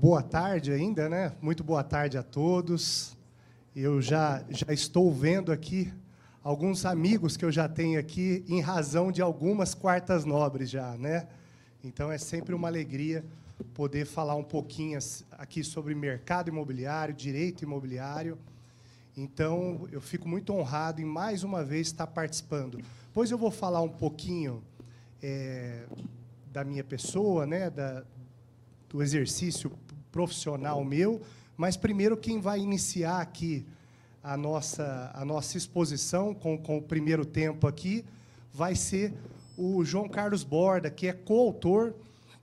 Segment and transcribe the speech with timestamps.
[0.00, 1.32] Boa tarde ainda, né?
[1.42, 3.16] Muito boa tarde a todos.
[3.74, 5.92] Eu já, já estou vendo aqui
[6.40, 11.26] alguns amigos que eu já tenho aqui em razão de algumas quartas nobres já, né?
[11.82, 13.24] Então é sempre uma alegria
[13.74, 15.00] poder falar um pouquinho
[15.32, 18.38] aqui sobre mercado imobiliário, direito imobiliário.
[19.16, 22.78] Então, eu fico muito honrado em mais uma vez estar participando.
[23.12, 24.62] Pois eu vou falar um pouquinho
[25.20, 25.86] é,
[26.52, 28.04] da minha pessoa, né, da,
[28.88, 29.72] do exercício
[30.18, 31.22] profissional meu,
[31.56, 33.64] mas primeiro quem vai iniciar aqui
[34.20, 38.04] a nossa, a nossa exposição com, com o primeiro tempo aqui
[38.52, 39.14] vai ser
[39.56, 41.94] o João Carlos Borda, que é coautor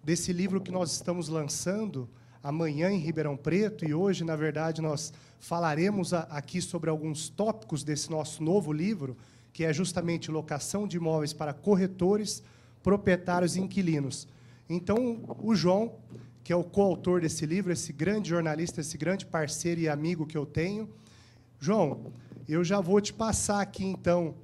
[0.01, 2.07] desse livro que nós estamos lançando
[2.41, 8.09] amanhã em Ribeirão Preto, e hoje, na verdade, nós falaremos aqui sobre alguns tópicos desse
[8.09, 9.17] nosso novo livro,
[9.51, 12.41] que é justamente locação de imóveis para corretores,
[12.81, 14.29] proprietários e inquilinos.
[14.69, 15.91] Então, o João
[16.45, 20.37] que é o coautor desse livro, esse grande jornalista, esse grande parceiro e amigo que
[20.37, 20.87] eu tenho.
[21.59, 22.13] João,
[22.47, 24.35] eu já vou te passar aqui, então,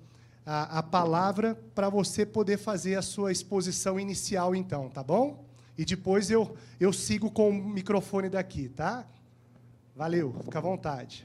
[0.43, 5.45] a, a palavra para você poder fazer a sua exposição inicial, então, tá bom?
[5.77, 9.05] E depois eu, eu sigo com o microfone daqui, tá?
[9.95, 11.23] Valeu, fica à vontade.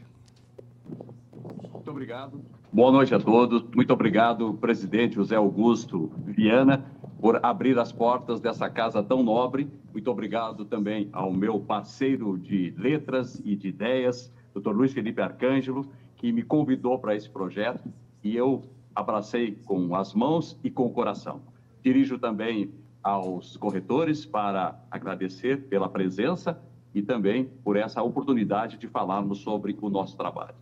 [1.73, 2.39] Muito obrigado.
[2.71, 3.65] Boa noite a todos.
[3.75, 6.85] Muito obrigado, presidente José Augusto Viana,
[7.27, 9.69] por abrir as portas dessa casa tão nobre.
[9.93, 14.71] Muito obrigado também ao meu parceiro de letras e de ideias, Dr.
[14.71, 18.63] Luiz Felipe Arcângelo, que me convidou para esse projeto e eu
[18.95, 21.41] abracei com as mãos e com o coração.
[21.83, 22.71] Dirijo também
[23.03, 26.63] aos corretores para agradecer pela presença
[26.95, 30.55] e também por essa oportunidade de falarmos sobre o nosso trabalho.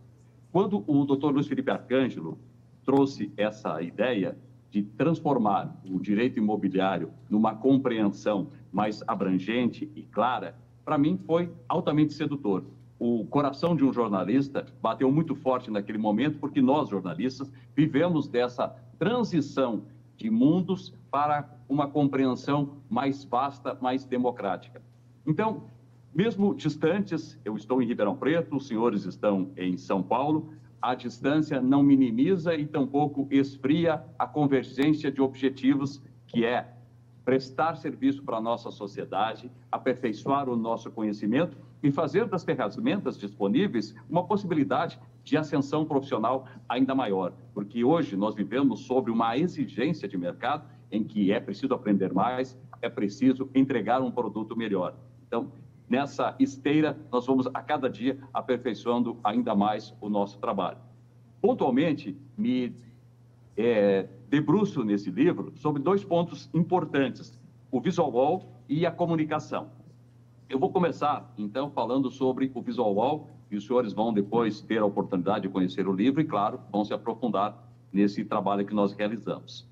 [0.51, 1.27] Quando o Dr.
[1.27, 2.39] Luiz Felipe Arcângelo
[2.83, 4.35] trouxe essa ideia,
[4.71, 12.13] de transformar o direito imobiliário numa compreensão mais abrangente e clara, para mim foi altamente
[12.13, 12.63] sedutor.
[12.99, 18.69] O coração de um jornalista bateu muito forte naquele momento, porque nós, jornalistas, vivemos dessa
[18.97, 19.83] transição
[20.15, 24.81] de mundos para uma compreensão mais vasta, mais democrática.
[25.25, 25.63] Então,
[26.13, 30.53] mesmo distantes, eu estou em Ribeirão Preto, os senhores estão em São Paulo,
[30.85, 36.75] a distância não minimiza e tampouco esfria a convergência de objetivos, que é
[37.23, 43.95] prestar serviço para a nossa sociedade, aperfeiçoar o nosso conhecimento e fazer das ferramentas disponíveis
[44.07, 50.19] uma possibilidade de ascensão profissional ainda maior, porque hoje nós vivemos sobre uma exigência de
[50.19, 54.95] mercado em que é preciso aprender mais, é preciso entregar um produto melhor.
[55.25, 55.51] Então,
[55.89, 60.77] nessa esteira, nós vamos a cada dia aperfeiçoando ainda mais o nosso trabalho.
[61.41, 62.75] Pontualmente, me
[63.55, 67.39] é, debruço nesse livro sobre dois pontos importantes:
[67.71, 69.69] o visual wall e a comunicação.
[70.49, 74.79] Eu vou começar, então, falando sobre o visual wall, e os senhores vão depois ter
[74.79, 78.91] a oportunidade de conhecer o livro e, claro, vão se aprofundar nesse trabalho que nós
[78.91, 79.67] realizamos.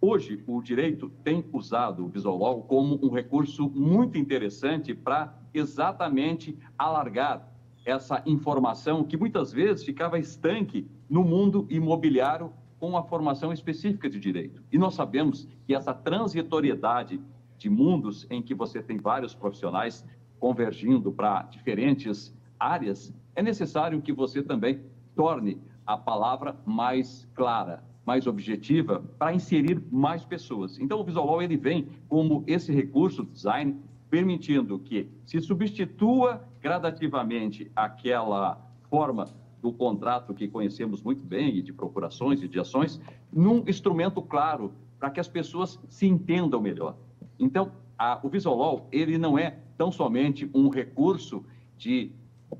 [0.00, 6.56] Hoje, o direito tem usado o visual wall como um recurso muito interessante para exatamente
[6.78, 7.48] alargar
[7.84, 14.18] essa informação que muitas vezes ficava estanque no mundo imobiliário com a formação específica de
[14.18, 14.62] direito.
[14.72, 17.20] E nós sabemos que essa transitoriedade
[17.58, 20.04] de mundos em que você tem vários profissionais
[20.38, 24.80] convergindo para diferentes áreas, é necessário que você também
[25.14, 30.78] torne a palavra mais clara, mais objetiva para inserir mais pessoas.
[30.78, 33.76] Então o Visual ele vem como esse recurso design
[34.10, 38.60] permitindo que se substitua gradativamente aquela
[38.90, 39.28] forma
[39.62, 43.00] do contrato que conhecemos muito bem, e de procurações e de ações,
[43.32, 46.96] num instrumento claro para que as pessoas se entendam melhor.
[47.38, 51.44] Então, a, o Visual Law, ele não é tão somente um recurso
[51.78, 52.10] de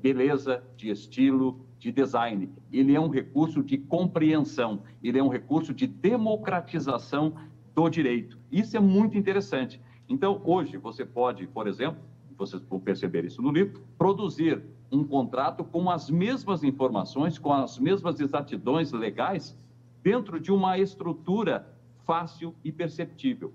[0.01, 2.49] beleza, de estilo, de design.
[2.71, 7.33] Ele é um recurso de compreensão, ele é um recurso de democratização
[7.75, 8.37] do direito.
[8.51, 9.81] Isso é muito interessante.
[10.11, 12.01] Então, hoje, você pode, por exemplo,
[12.37, 14.61] vocês vão perceber isso no livro, produzir
[14.91, 19.57] um contrato com as mesmas informações, com as mesmas exatidões legais,
[20.03, 21.65] dentro de uma estrutura
[22.05, 23.53] fácil e perceptível.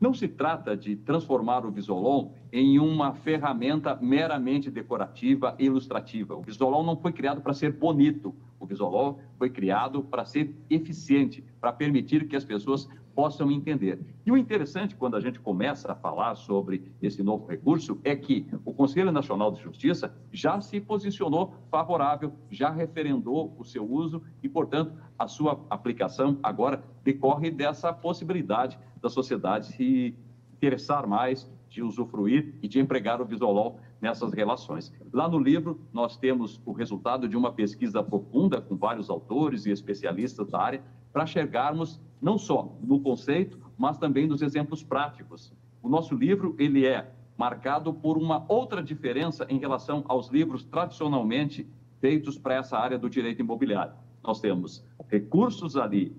[0.00, 6.34] Não se trata de transformar o Visolon em uma ferramenta meramente decorativa e ilustrativa.
[6.34, 8.34] O Visolon não foi criado para ser bonito.
[8.58, 13.98] O Visolon foi criado para ser eficiente, para permitir que as pessoas possam entender.
[14.24, 18.46] E o interessante, quando a gente começa a falar sobre esse novo recurso, é que
[18.64, 24.48] o Conselho Nacional de Justiça já se posicionou favorável, já referendou o seu uso e,
[24.48, 30.14] portanto, a sua aplicação agora decorre dessa possibilidade da sociedade se
[30.54, 34.92] interessar mais, de usufruir e de empregar o Visolol nessas relações.
[35.12, 39.70] Lá no livro, nós temos o resultado de uma pesquisa profunda com vários autores e
[39.70, 40.82] especialistas da área
[41.12, 45.52] para chegarmos não só no conceito, mas também nos exemplos práticos.
[45.82, 51.66] O nosso livro, ele é marcado por uma outra diferença em relação aos livros tradicionalmente
[52.00, 53.94] feitos para essa área do direito imobiliário.
[54.22, 56.16] Nós temos recursos ali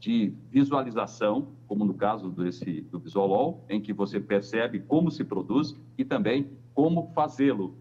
[0.00, 5.78] de visualização, como no caso desse, do Visualol, em que você percebe como se produz
[5.96, 7.76] e também como fazê-lo.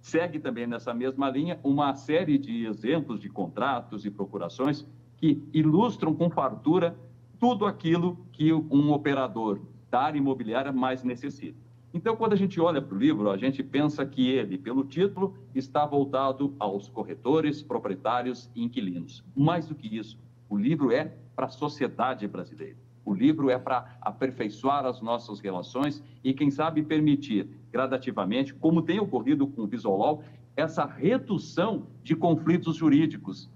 [0.00, 4.86] Segue também nessa mesma linha uma série de exemplos de contratos e procurações
[5.20, 6.96] que ilustram com fartura
[7.38, 11.58] tudo aquilo que um operador da área imobiliária mais necessita.
[11.92, 15.34] Então, quando a gente olha para o livro, a gente pensa que ele, pelo título,
[15.54, 19.24] está voltado aos corretores, proprietários e inquilinos.
[19.36, 20.18] Mais do que isso,
[20.48, 22.76] o livro é para a sociedade brasileira.
[23.04, 29.00] O livro é para aperfeiçoar as nossas relações e, quem sabe, permitir gradativamente, como tem
[29.00, 30.22] ocorrido com o Visolol,
[30.56, 33.50] essa redução de conflitos jurídicos.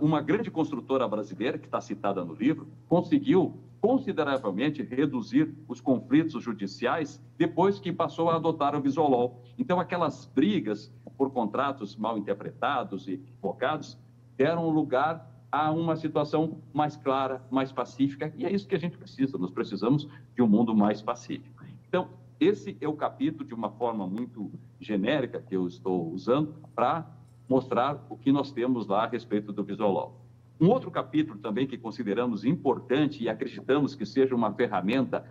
[0.00, 7.22] Uma grande construtora brasileira, que está citada no livro, conseguiu consideravelmente reduzir os conflitos judiciais
[7.36, 9.42] depois que passou a adotar o Visolol.
[9.58, 13.98] Então, aquelas brigas por contratos mal interpretados e equivocados
[14.36, 18.98] deram lugar a uma situação mais clara, mais pacífica, e é isso que a gente
[18.98, 19.38] precisa.
[19.38, 21.64] Nós precisamos de um mundo mais pacífico.
[21.88, 22.08] Então,
[22.38, 27.15] esse é o capítulo, de uma forma muito genérica, que eu estou usando para
[27.48, 30.20] mostrar o que nós temos lá a respeito do Visolol.
[30.60, 35.24] Um outro capítulo também que consideramos importante e acreditamos que seja uma ferramenta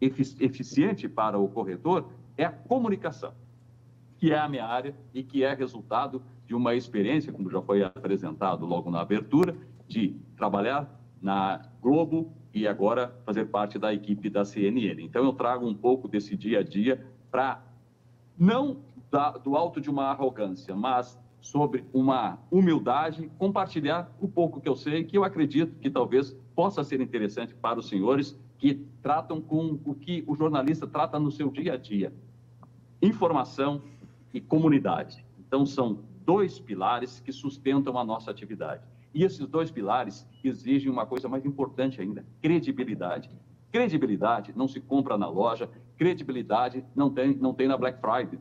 [0.00, 3.32] eficiente para o corretor é a comunicação,
[4.18, 7.82] que é a minha área e que é resultado de uma experiência, como já foi
[7.82, 9.56] apresentado logo na abertura,
[9.88, 15.02] de trabalhar na Globo e agora fazer parte da equipe da CNN.
[15.02, 17.62] Então eu trago um pouco desse dia a dia para
[18.38, 18.78] não
[19.10, 24.74] da, do alto de uma arrogância, mas sobre uma humildade, compartilhar o pouco que eu
[24.74, 29.78] sei, que eu acredito que talvez possa ser interessante para os senhores que tratam com
[29.84, 32.12] o que o jornalista trata no seu dia a dia:
[33.00, 33.82] informação
[34.34, 35.24] e comunidade.
[35.38, 38.82] Então, são dois pilares que sustentam a nossa atividade.
[39.14, 43.30] E esses dois pilares exigem uma coisa mais importante ainda: credibilidade.
[43.70, 48.38] Credibilidade não se compra na loja, credibilidade não tem, não tem na Black Friday.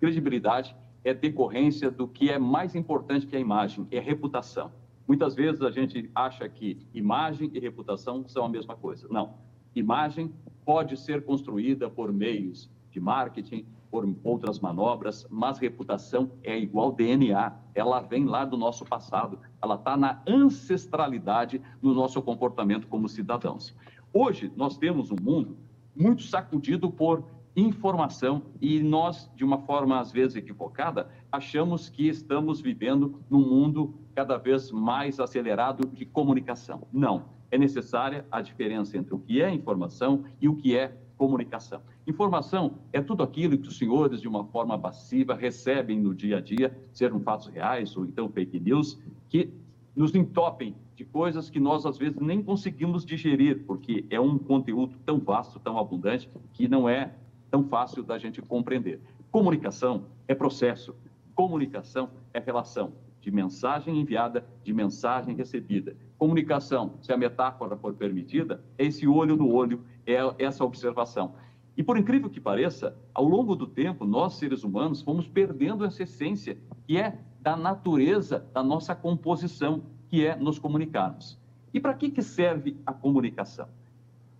[0.00, 4.72] Credibilidade é decorrência do que é mais importante que a imagem, é reputação.
[5.06, 9.06] Muitas vezes a gente acha que imagem e reputação são a mesma coisa.
[9.08, 9.34] Não.
[9.72, 10.32] Imagem
[10.64, 17.56] pode ser construída por meios de marketing, por outras manobras, mas reputação é igual DNA.
[17.72, 19.38] Ela vem lá do nosso passado.
[19.62, 23.76] Ela está na ancestralidade no nosso comportamento como cidadãos.
[24.12, 25.56] Hoje, nós temos um mundo
[25.94, 27.22] muito sacudido por
[27.56, 33.94] informação e nós, de uma forma às vezes equivocada, achamos que estamos vivendo num mundo
[34.14, 36.86] cada vez mais acelerado de comunicação.
[36.92, 41.80] Não, é necessária a diferença entre o que é informação e o que é comunicação.
[42.06, 46.40] Informação é tudo aquilo que os senhores, de uma forma passiva, recebem no dia a
[46.40, 49.50] dia, sejam fatos reais ou então fake news, que
[49.94, 54.96] nos entopem de coisas que nós às vezes nem conseguimos digerir, porque é um conteúdo
[55.06, 57.14] tão vasto, tão abundante, que não é
[57.50, 59.00] tão fácil da gente compreender.
[59.30, 60.94] Comunicação é processo,
[61.34, 65.96] comunicação é relação de mensagem enviada, de mensagem recebida.
[66.16, 71.34] Comunicação, se a metáfora for permitida, é esse olho no olho, é essa observação.
[71.76, 76.04] E por incrível que pareça, ao longo do tempo, nós seres humanos fomos perdendo essa
[76.04, 81.38] essência, que é da natureza da nossa composição, que é nos comunicarmos.
[81.74, 83.68] E para que, que serve a comunicação?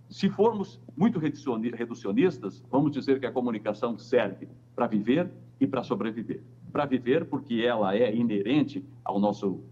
[0.08, 6.42] Se formos muito reducionistas, vamos dizer que a comunicação serve para viver e para sobreviver.
[6.72, 9.64] Para viver, porque ela é inerente ao nosso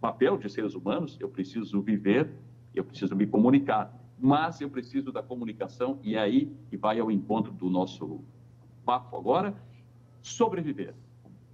[0.00, 2.30] papel de seres humanos, eu preciso viver,
[2.74, 7.10] eu preciso me comunicar, mas eu preciso da comunicação, e é aí que vai ao
[7.10, 8.20] encontro do nosso
[8.84, 9.54] papo agora,
[10.22, 10.94] sobreviver.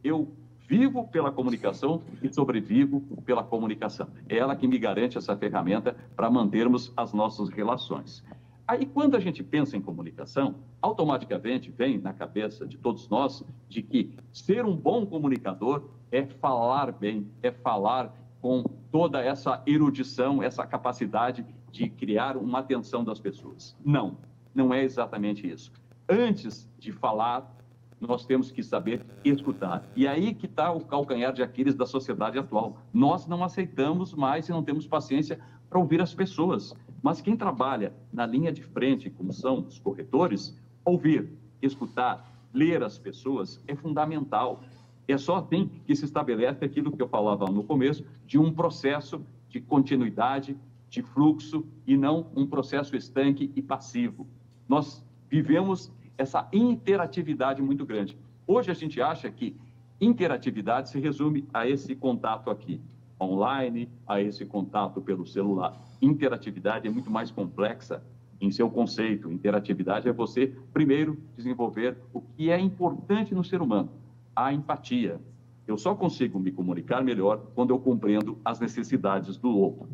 [0.02, 0.33] Eu
[0.66, 4.09] vivo pela comunicação e sobrevivo pela comunicação.
[4.28, 8.25] É ela que me garante essa ferramenta para mantermos as nossas relações.
[8.66, 13.83] Aí, quando a gente pensa em comunicação, automaticamente vem na cabeça de todos nós de
[13.83, 20.66] que ser um bom comunicador é falar bem, é falar com toda essa erudição, essa
[20.66, 23.76] capacidade de criar uma atenção das pessoas.
[23.85, 24.16] Não,
[24.54, 25.73] não é exatamente isso.
[26.09, 27.54] Antes de falar,
[28.01, 29.87] nós temos que saber escutar.
[29.97, 32.79] E aí que está o calcanhar de Aquiles da sociedade atual.
[32.93, 36.75] Nós não aceitamos mais e não temos paciência para ouvir as pessoas.
[37.03, 41.31] Mas quem trabalha na linha de frente, como são os corretores, Ouvir,
[41.63, 44.63] escutar, ler as pessoas é fundamental.
[45.09, 49.25] É só assim que se estabelece aquilo que eu falava no começo, de um processo
[49.49, 50.59] de continuidade,
[50.91, 54.27] de fluxo e não um processo estanque e passivo.
[54.69, 58.16] Nós vivemos essa interatividade muito grande.
[58.47, 59.56] Hoje a gente acha que
[60.00, 62.80] interatividade se resume a esse contato aqui,
[63.21, 65.80] online, a esse contato pelo celular.
[66.00, 68.02] Interatividade é muito mais complexa
[68.40, 69.30] em seu conceito.
[69.30, 73.90] Interatividade é você, primeiro, desenvolver o que é importante no ser humano,
[74.35, 75.21] a empatia.
[75.66, 79.88] Eu só consigo me comunicar melhor quando eu compreendo as necessidades do outro.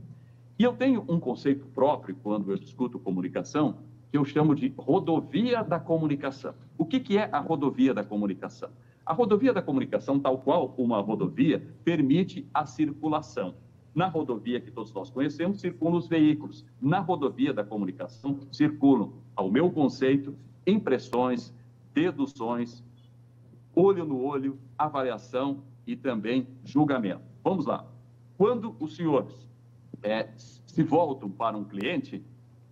[0.59, 3.79] E eu tenho um conceito próprio quando eu discuto comunicação,
[4.11, 6.55] que eu chamo de rodovia da comunicação.
[6.77, 8.71] O que, que é a rodovia da comunicação?
[9.07, 13.55] A rodovia da comunicação, tal qual uma rodovia, permite a circulação.
[13.95, 16.65] Na rodovia que todos nós conhecemos, circulam os veículos.
[16.81, 20.35] Na rodovia da comunicação, circulam, ao meu conceito,
[20.67, 21.53] impressões,
[21.95, 22.85] deduções,
[23.75, 27.23] olho no olho, avaliação e também julgamento.
[27.43, 27.87] Vamos lá.
[28.37, 29.49] Quando os senhores
[30.03, 32.25] é, se voltam para um cliente,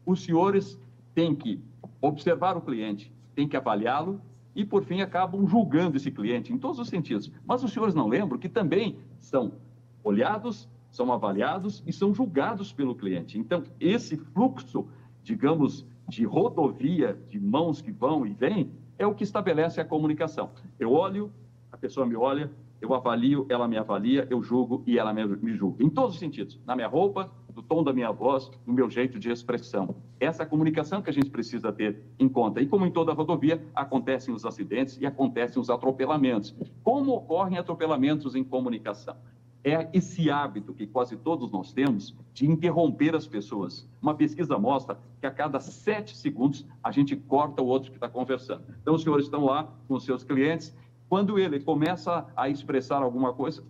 [0.07, 0.81] os senhores
[1.19, 1.61] têm que
[2.01, 4.21] observar o cliente, têm que avaliá-lo
[4.55, 7.29] e, por fim, acabam julgando esse cliente em todos os sentidos.
[7.45, 9.55] Mas os senhores não lembram que também são
[10.05, 13.37] olhados, são avaliados e são julgados pelo cliente.
[13.37, 14.87] Então, esse fluxo,
[15.25, 20.51] digamos, de rodovia de mãos que vão e vêm, é o que estabelece a comunicação.
[20.79, 21.33] Eu olho,
[21.73, 22.49] a pessoa me olha,
[22.81, 25.83] eu avalio, ela me avalia, eu julgo e ela me julga.
[25.83, 26.61] Em todos os sentidos.
[26.65, 29.97] Na minha roupa, no tom da minha voz, no meu jeito de expressão.
[30.21, 32.61] Essa é a comunicação que a gente precisa ter em conta.
[32.61, 36.55] E como em toda rodovia, acontecem os acidentes e acontecem os atropelamentos.
[36.85, 39.17] Como ocorrem atropelamentos em comunicação?
[39.65, 43.89] É esse hábito que quase todos nós temos de interromper as pessoas.
[44.01, 48.09] Uma pesquisa mostra que a cada sete segundos a gente corta o outro que está
[48.09, 48.63] conversando.
[48.81, 50.73] Então, os senhores estão lá com os seus clientes.
[51.09, 53.65] Quando ele começa a expressar alguma coisa,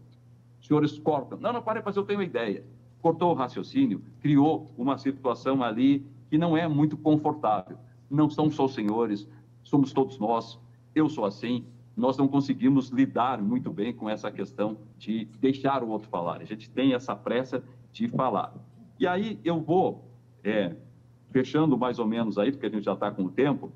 [0.61, 1.38] os senhores cortam.
[1.40, 2.62] Não, não, pare, mas eu tenho uma ideia
[3.00, 7.78] cortou o raciocínio, criou uma situação ali que não é muito confortável.
[8.11, 9.28] Não são só os senhores,
[9.62, 10.59] somos todos nós.
[10.95, 11.64] Eu sou assim.
[11.97, 16.40] Nós não conseguimos lidar muito bem com essa questão de deixar o outro falar.
[16.40, 17.62] A gente tem essa pressa
[17.93, 18.55] de falar.
[18.99, 20.05] E aí eu vou
[20.45, 20.76] é,
[21.31, 23.73] fechando mais ou menos aí, porque a gente já está com o tempo.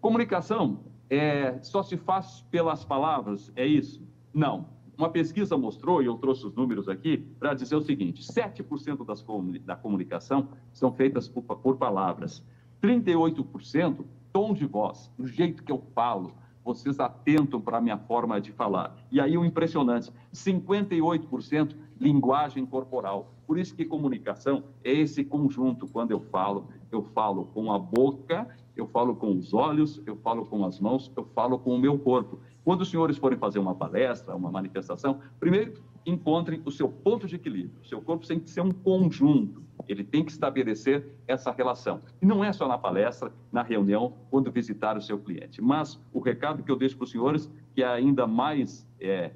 [0.00, 0.80] Comunicação
[1.10, 4.00] é, só se faz pelas palavras, é isso?
[4.32, 9.04] Não uma pesquisa mostrou, e eu trouxe os números aqui, para dizer o seguinte: 7%
[9.04, 12.42] das comuni da comunicação são feitas por, por palavras,
[12.82, 18.40] 38% tom de voz, o jeito que eu falo, vocês atentam para a minha forma
[18.40, 18.96] de falar.
[19.10, 23.32] E aí o impressionante, 58% linguagem corporal.
[23.46, 25.86] Por isso que comunicação é esse conjunto.
[25.86, 30.44] Quando eu falo, eu falo com a boca, eu falo com os olhos, eu falo
[30.44, 32.40] com as mãos, eu falo com o meu corpo.
[32.66, 37.36] Quando os senhores forem fazer uma palestra, uma manifestação, primeiro encontrem o seu ponto de
[37.36, 37.80] equilíbrio.
[37.80, 39.62] O seu corpo tem que ser um conjunto.
[39.86, 42.02] Ele tem que estabelecer essa relação.
[42.20, 45.62] E não é só na palestra, na reunião, quando visitar o seu cliente.
[45.62, 49.30] Mas o recado que eu deixo para os senhores, que é ainda mais é,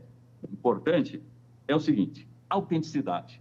[0.53, 1.23] importante,
[1.69, 3.41] é o seguinte: autenticidade.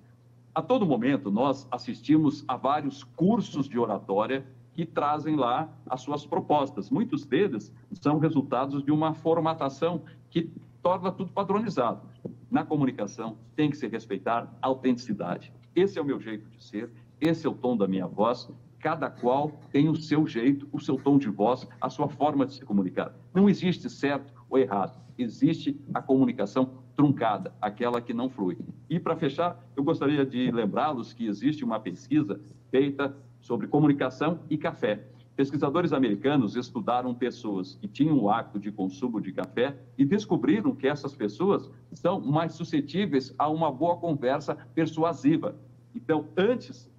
[0.53, 4.45] A todo momento, nós assistimos a vários cursos de oratória
[4.79, 6.89] que trazem lá as suas propostas.
[6.89, 10.49] Muitos deles são resultados de uma formatação que
[10.81, 12.07] torna tudo padronizado.
[12.49, 15.51] Na comunicação tem que se respeitar a autenticidade.
[15.75, 18.49] Esse é o meu jeito de ser, esse é o tom da minha voz.
[18.79, 22.53] Cada qual tem o seu jeito, o seu tom de voz, a sua forma de
[22.53, 23.13] se comunicar.
[23.33, 24.97] Não existe certo ou errado.
[25.17, 28.57] Existe a comunicação truncada, aquela que não flui.
[28.89, 32.39] E para fechar, eu gostaria de lembrá-los que existe uma pesquisa
[32.71, 35.03] feita sobre comunicação e café.
[35.35, 40.85] Pesquisadores americanos estudaram pessoas que tinham o hábito de consumo de café e descobriram que
[40.85, 45.55] essas pessoas são mais suscetíveis a uma boa conversa persuasiva.
[45.95, 46.91] Então, antes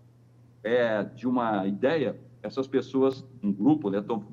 [0.65, 4.25] é, de uma ideia, essas pessoas, um grupo, né, tom,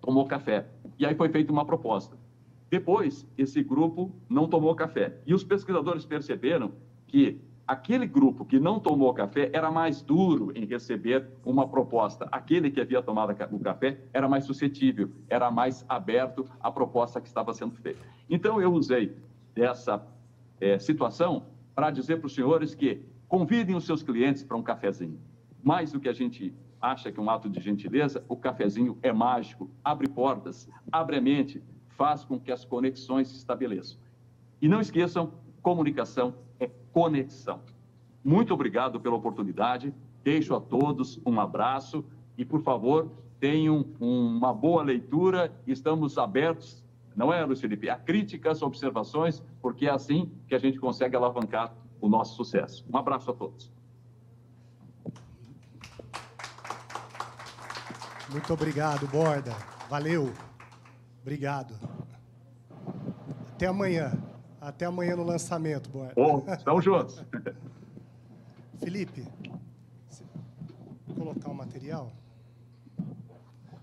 [0.00, 0.68] tomou café.
[0.96, 2.16] E aí foi feita uma proposta.
[2.70, 5.18] Depois, esse grupo não tomou café.
[5.26, 6.70] E os pesquisadores perceberam
[7.08, 12.28] que aquele grupo que não tomou café era mais duro em receber uma proposta.
[12.32, 17.28] Aquele que havia tomado o café era mais suscetível, era mais aberto à proposta que
[17.28, 18.00] estava sendo feita.
[18.28, 19.16] Então, eu usei
[19.54, 20.04] dessa
[20.60, 25.20] é, situação para dizer para os senhores que convidem os seus clientes para um cafezinho.
[25.62, 29.12] Mais do que a gente acha que é um ato de gentileza, o cafezinho é
[29.12, 33.98] mágico, abre portas, abre a mente, faz com que as conexões se estabeleçam.
[34.60, 36.34] E não esqueçam, comunicação
[36.92, 37.60] conexão.
[38.22, 39.94] Muito obrigado pela oportunidade.
[40.22, 42.04] Deixo a todos um abraço
[42.36, 46.84] e, por favor, tenham uma boa leitura, estamos abertos,
[47.16, 51.74] não é, Luiz Felipe, a críticas, observações, porque é assim que a gente consegue alavancar
[52.00, 52.84] o nosso sucesso.
[52.92, 53.72] Um abraço a todos.
[58.30, 59.56] Muito obrigado, Borda.
[59.88, 60.32] Valeu.
[61.20, 61.74] Obrigado.
[63.54, 64.29] Até amanhã.
[64.60, 66.12] Até amanhã no lançamento, Borda.
[66.16, 67.24] Oh, estamos juntos.
[68.78, 69.26] Felipe,
[71.16, 72.12] colocar o material.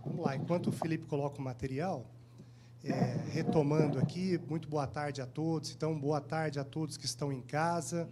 [0.05, 2.05] Vamos lá, enquanto o Felipe coloca o material,
[2.83, 5.71] é, retomando aqui, muito boa tarde a todos.
[5.71, 8.07] Então, boa tarde a todos que estão em casa.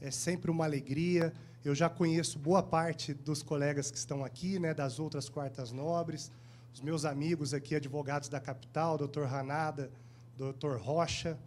[0.00, 1.32] É sempre uma alegria.
[1.62, 6.32] Eu já conheço boa parte dos colegas que estão aqui, né, das outras quartas nobres,
[6.72, 9.90] os meus amigos aqui, advogados da capital, doutor Ranada,
[10.36, 11.38] doutor Rocha.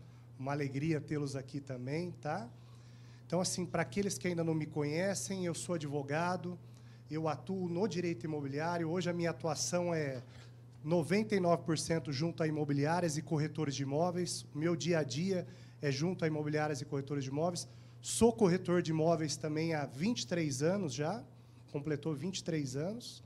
[0.42, 2.50] Uma alegria tê-los aqui também, tá?
[3.28, 6.58] Então, assim, para aqueles que ainda não me conhecem, eu sou advogado,
[7.12, 8.90] eu atuo no direito imobiliário.
[8.90, 10.24] Hoje a minha atuação é
[10.84, 14.44] 99% junto a imobiliárias e corretores de imóveis.
[14.56, 15.46] O meu dia a dia
[15.80, 17.70] é junto a imobiliárias e corretores de imóveis.
[18.02, 21.24] Sou corretor de imóveis também há 23 anos já,
[21.72, 23.24] completou 23 anos,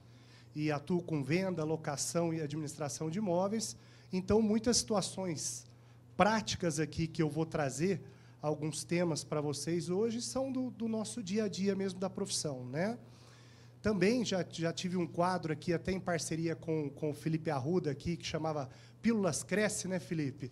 [0.53, 3.77] e atuo com venda, locação e administração de imóveis.
[4.11, 5.65] Então, muitas situações
[6.15, 8.01] práticas aqui que eu vou trazer,
[8.41, 12.65] alguns temas para vocês hoje, são do, do nosso dia a dia mesmo da profissão.
[12.65, 12.97] Né?
[13.81, 17.91] Também já, já tive um quadro aqui, até em parceria com, com o Felipe Arruda,
[17.91, 18.69] aqui, que chamava
[19.01, 20.51] Pílulas Cresce, né, Felipe?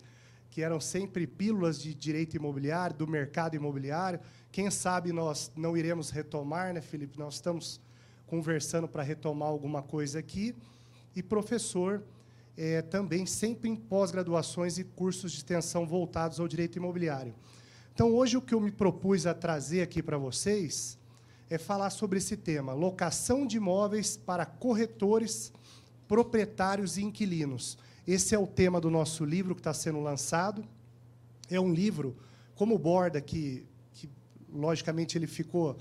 [0.50, 4.20] Que eram sempre pílulas de direito imobiliário, do mercado imobiliário.
[4.52, 7.18] Quem sabe nós não iremos retomar, né, Felipe?
[7.18, 7.80] Nós estamos
[8.26, 10.54] conversando para retomar alguma coisa aqui.
[11.16, 12.04] E professor
[12.56, 17.34] é, também sempre em pós-graduações e cursos de extensão voltados ao direito imobiliário.
[17.92, 20.98] Então, hoje, o que eu me propus a trazer aqui para vocês
[21.50, 25.52] é falar sobre esse tema: locação de imóveis para corretores,
[26.08, 27.78] proprietários e inquilinos.
[28.06, 30.64] Esse é o tema do nosso livro que está sendo lançado.
[31.50, 32.16] É um livro,
[32.54, 34.08] como Borda, que, que
[34.52, 35.76] logicamente ele ficou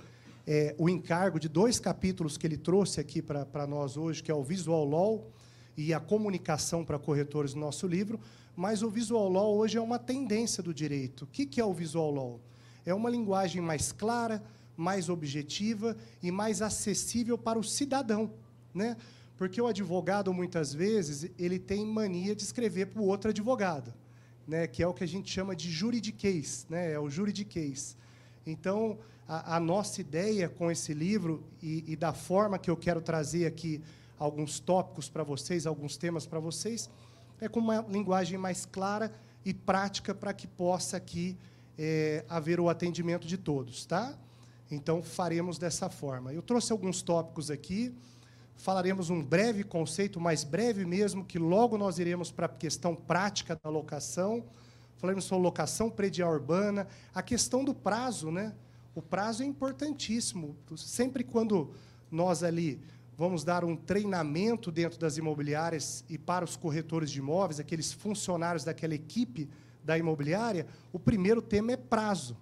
[0.46, 4.36] é, o encargo de dois capítulos que ele trouxe aqui para nós hoje, que é
[4.36, 5.32] o Visual Law
[5.76, 8.20] e a comunicação para corretores no nosso livro.
[8.56, 11.24] Mas o Visual Law hoje é uma tendência do direito.
[11.24, 12.40] O que, é o Visual Law?
[12.86, 14.44] É uma linguagem mais clara,
[14.78, 18.32] mais objetiva e mais acessível para o cidadão,
[18.74, 18.98] né?
[19.38, 23.94] Porque o advogado muitas vezes ele tem mania de escrever para o outro advogado,
[24.48, 24.68] né?
[24.68, 26.92] Que é o que a gente chama de juridiquês, né?
[26.92, 27.98] É o juridiquês.
[28.46, 33.02] Então a, a nossa ideia com esse livro e, e da forma que eu quero
[33.02, 33.82] trazer aqui
[34.18, 36.90] alguns tópicos para vocês, alguns temas para vocês,
[37.40, 39.14] é com uma linguagem mais clara
[39.46, 41.38] e prática para que possa aqui
[41.78, 44.18] é, haver o atendimento de todos, tá?
[44.72, 46.34] Então, faremos dessa forma.
[46.34, 47.94] Eu trouxe alguns tópicos aqui,
[48.56, 53.60] falaremos um breve conceito, mais breve mesmo, que logo nós iremos para a questão prática
[53.62, 54.44] da locação.
[54.98, 58.56] Falaremos sobre locação predial urbana, a questão do prazo, né?
[58.96, 60.56] O prazo é importantíssimo.
[60.78, 61.74] Sempre quando
[62.10, 62.80] nós ali
[63.18, 68.64] vamos dar um treinamento dentro das imobiliárias e para os corretores de imóveis, aqueles funcionários
[68.64, 69.50] daquela equipe
[69.84, 72.38] da imobiliária, o primeiro tema é prazo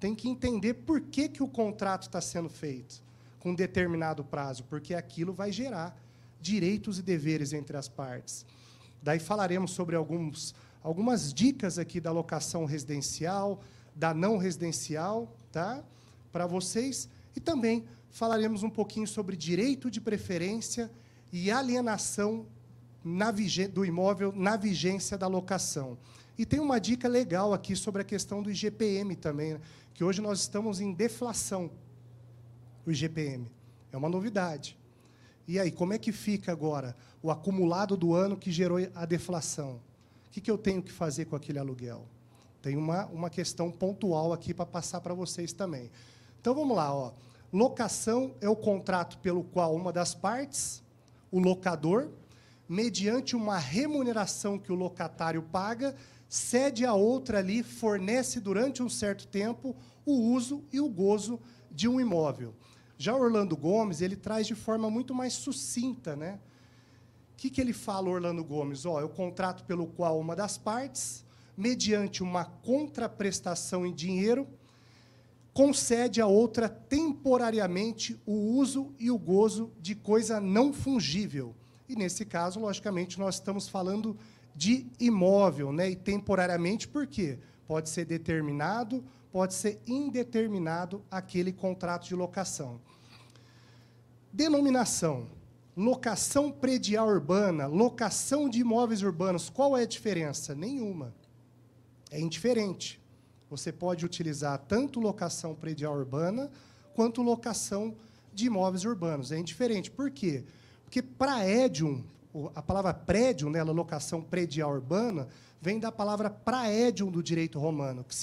[0.00, 3.02] tem que entender por que, que o contrato está sendo feito
[3.38, 5.96] com determinado prazo, porque aquilo vai gerar
[6.40, 8.44] direitos e deveres entre as partes.
[9.02, 13.60] Daí falaremos sobre alguns, algumas dicas aqui da locação residencial,
[13.94, 15.82] da não residencial, tá?
[16.32, 17.08] Para vocês.
[17.34, 20.90] E também falaremos um pouquinho sobre direito de preferência
[21.32, 22.46] e alienação
[23.04, 25.96] na do imóvel na vigência da locação.
[26.36, 29.60] E tem uma dica legal aqui sobre a questão do IGPM também, né?
[29.92, 31.70] que hoje nós estamos em deflação,
[32.86, 33.50] o IGPM.
[33.90, 34.78] É uma novidade.
[35.46, 39.80] E aí, como é que fica agora o acumulado do ano que gerou a deflação?
[40.26, 42.06] O que, que eu tenho que fazer com aquele aluguel?
[42.60, 45.90] Tem uma, uma questão pontual aqui para passar para vocês também.
[46.40, 46.94] Então, vamos lá.
[46.94, 47.12] Ó.
[47.52, 50.82] Locação é o contrato pelo qual uma das partes,
[51.30, 52.10] o locador,
[52.68, 55.94] mediante uma remuneração que o locatário paga,
[56.28, 61.88] cede a outra ali, fornece durante um certo tempo o uso e o gozo de
[61.88, 62.54] um imóvel.
[62.98, 66.38] Já Orlando Gomes, ele traz de forma muito mais sucinta, né?
[67.32, 68.84] O que, que ele fala, Orlando Gomes?
[68.84, 71.24] Ó, é o contrato pelo qual uma das partes,
[71.56, 74.46] mediante uma contraprestação em dinheiro,
[75.58, 81.52] concede a outra temporariamente o uso e o gozo de coisa não fungível.
[81.88, 84.16] E, nesse caso, logicamente, nós estamos falando
[84.54, 85.90] de imóvel, né?
[85.90, 87.40] E temporariamente, por quê?
[87.66, 92.80] Pode ser determinado, pode ser indeterminado aquele contrato de locação.
[94.32, 95.26] Denominação.
[95.76, 100.54] locação predial urbana, locação de imóveis urbanos, qual é a diferença?
[100.54, 101.12] Nenhuma.
[102.12, 103.00] É indiferente.
[103.50, 106.50] Você pode utilizar tanto locação predial urbana
[106.94, 107.94] quanto locação
[108.32, 109.32] de imóveis urbanos.
[109.32, 109.90] É indiferente.
[109.90, 110.44] Por quê?
[110.84, 112.04] Porque praedium,
[112.54, 115.28] a palavra prédio, né, a locação predial urbana,
[115.60, 118.14] vem da palavra praedium do direito romano, que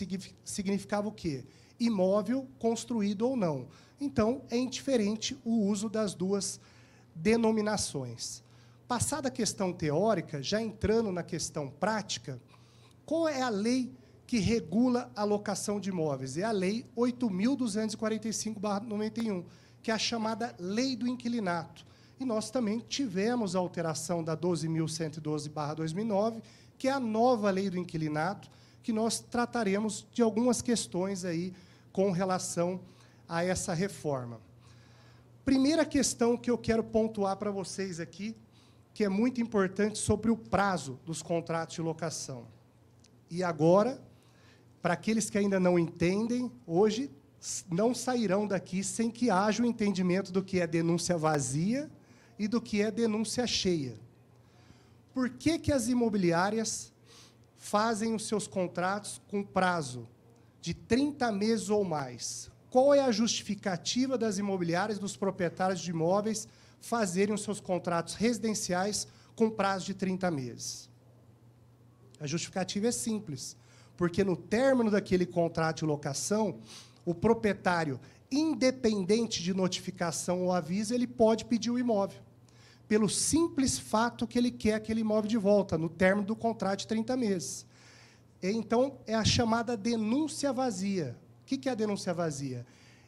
[0.43, 1.43] significava o quê?
[1.79, 3.67] Imóvel construído ou não.
[3.99, 6.59] Então, é indiferente o uso das duas
[7.13, 8.43] denominações.
[8.87, 12.39] Passada a questão teórica, já entrando na questão prática,
[13.05, 13.91] qual é a lei
[14.27, 16.37] que regula a locação de imóveis?
[16.37, 19.45] É a Lei 8.245-91,
[19.81, 21.85] que é a chamada Lei do Inquilinato.
[22.19, 26.41] E nós também tivemos a alteração da 12.112-2009,
[26.77, 28.49] que é a nova Lei do Inquilinato,
[28.81, 31.53] que nós trataremos de algumas questões aí
[31.91, 32.79] com relação
[33.27, 34.39] a essa reforma.
[35.43, 38.35] Primeira questão que eu quero pontuar para vocês aqui,
[38.93, 42.47] que é muito importante sobre o prazo dos contratos de locação.
[43.29, 44.01] E agora,
[44.85, 47.09] para aqueles que ainda não entendem, hoje
[47.71, 51.89] não sairão daqui sem que haja o entendimento do que é denúncia vazia
[52.37, 53.95] e do que é denúncia cheia.
[55.11, 56.93] Por que, que as imobiliárias
[57.57, 60.07] fazem os seus contratos com prazo
[60.61, 62.51] de 30 meses ou mais?
[62.69, 66.47] Qual é a justificativa das imobiliárias, dos proprietários de imóveis,
[66.79, 70.91] fazerem os seus contratos residenciais com prazo de 30 meses?
[72.19, 73.57] A justificativa é simples
[73.97, 76.59] porque no término daquele contrato de locação,
[77.05, 77.99] o proprietário,
[78.31, 82.19] independente de notificação ou aviso, ele pode pedir o imóvel,
[82.87, 86.87] pelo simples fato que ele quer aquele imóvel de volta, no término do contrato de
[86.87, 87.65] 30 meses.
[88.41, 91.17] Então, é a chamada denúncia vazia.
[91.41, 92.65] O que é a denúncia vazia?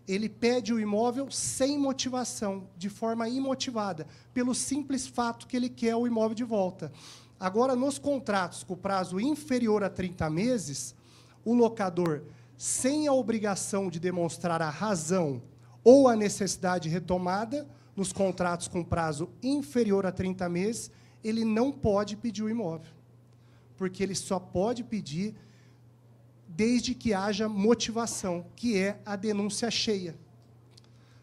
[0.08, 5.96] Ele pede o imóvel sem motivação, de forma imotivada, pelo simples fato que ele quer
[5.96, 6.92] o imóvel de volta.
[7.40, 10.96] Agora, nos contratos com prazo inferior a 30 meses,
[11.46, 12.24] o locador,
[12.58, 15.42] sem a obrigação de demonstrar a razão
[15.84, 20.92] ou a necessidade retomada, nos contratos com prazo inferior a 30 meses,
[21.24, 22.92] ele não pode pedir o imóvel.
[23.76, 25.36] Porque ele só pode pedir
[26.48, 30.16] desde que haja motivação, que é a denúncia cheia.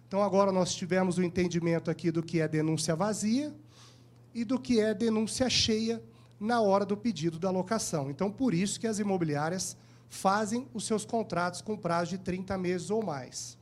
[0.07, 3.53] Então, agora nós tivemos o entendimento aqui do que é denúncia vazia,
[4.35, 6.03] e do que é denúncia cheia
[6.40, 8.11] na hora do pedido da locação.
[8.11, 9.77] Então, por isso que as imobiliárias
[10.09, 13.57] fazem os seus contratos com prazo de 30 meses ou mais.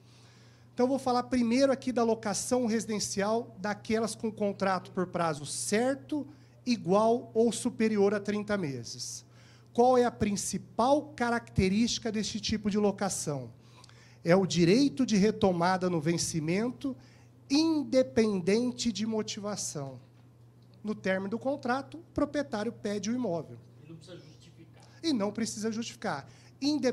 [0.75, 6.27] Então, vou falar primeiro aqui da locação residencial daquelas com contrato por prazo certo,
[6.65, 9.25] igual ou superior a 30 meses.
[9.73, 13.51] Qual é a principal característica deste tipo de locação?
[14.25, 16.97] É o direito de retomada no vencimento,
[17.51, 19.99] independente de motivação
[20.83, 23.59] no término do contrato, o proprietário pede o imóvel.
[23.83, 24.85] E não precisa justificar.
[25.03, 26.29] E não precisa justificar.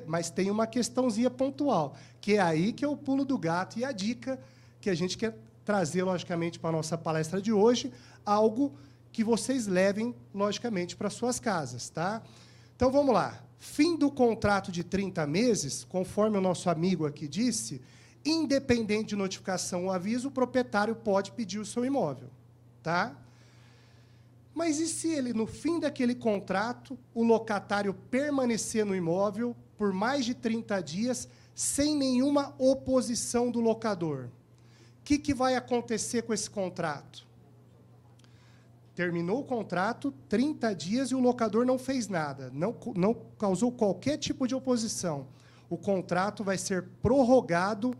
[0.07, 3.85] Mas tem uma questãozinha pontual, que é aí que é o pulo do gato e
[3.85, 4.39] a dica
[4.81, 7.93] que a gente quer trazer, logicamente, para a nossa palestra de hoje,
[8.25, 8.73] algo
[9.11, 11.89] que vocês levem, logicamente, para suas casas.
[11.89, 12.23] Tá?
[12.75, 13.43] Então, vamos lá.
[13.59, 17.81] Fim do contrato de 30 meses, conforme o nosso amigo aqui disse,
[18.25, 22.29] independente de notificação ou aviso, o proprietário pode pedir o seu imóvel.
[22.81, 23.15] Tá?
[24.53, 30.25] Mas e se ele, no fim daquele contrato, o locatário permanecer no imóvel por mais
[30.25, 34.25] de 30 dias sem nenhuma oposição do locador?
[34.99, 37.27] O que, que vai acontecer com esse contrato?
[38.95, 44.17] Terminou o contrato, 30 dias, e o locador não fez nada, não, não causou qualquer
[44.17, 45.27] tipo de oposição.
[45.69, 47.95] O contrato vai ser prorrogado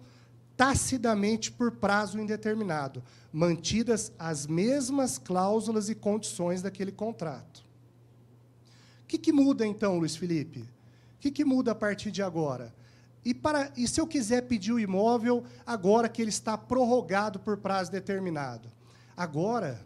[0.60, 7.64] tacidamente por prazo indeterminado, mantidas as mesmas cláusulas e condições daquele contrato.
[9.02, 10.60] O que, que muda, então, Luiz Felipe?
[10.60, 12.76] O que, que muda a partir de agora?
[13.24, 17.56] E, para, e se eu quiser pedir o imóvel agora que ele está prorrogado por
[17.56, 18.70] prazo determinado?
[19.16, 19.80] Agora,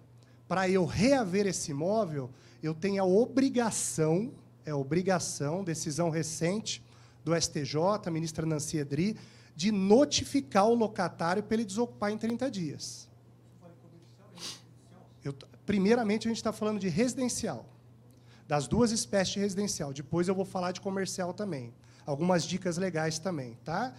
[0.47, 2.31] para eu reaver esse imóvel,
[2.63, 4.33] eu tenho a obrigação,
[4.65, 6.83] é obrigação, decisão recente
[7.23, 9.15] do STJ, a ministra Nancy Edri,
[9.55, 13.09] de notificar o locatário para ele desocupar em 30 dias.
[15.23, 15.33] Eu,
[15.65, 17.65] primeiramente, a gente está falando de residencial,
[18.47, 19.93] das duas espécies de residencial.
[19.93, 21.73] Depois eu vou falar de comercial também.
[22.05, 23.57] Algumas dicas legais também.
[23.63, 23.93] Tá?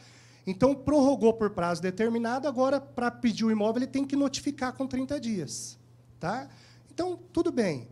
[0.47, 4.87] Então, prorrogou por prazo determinado, agora, para pedir o imóvel, ele tem que notificar com
[4.87, 5.79] 30 dias.
[6.21, 6.49] Tá?
[6.93, 7.88] Então, tudo bem.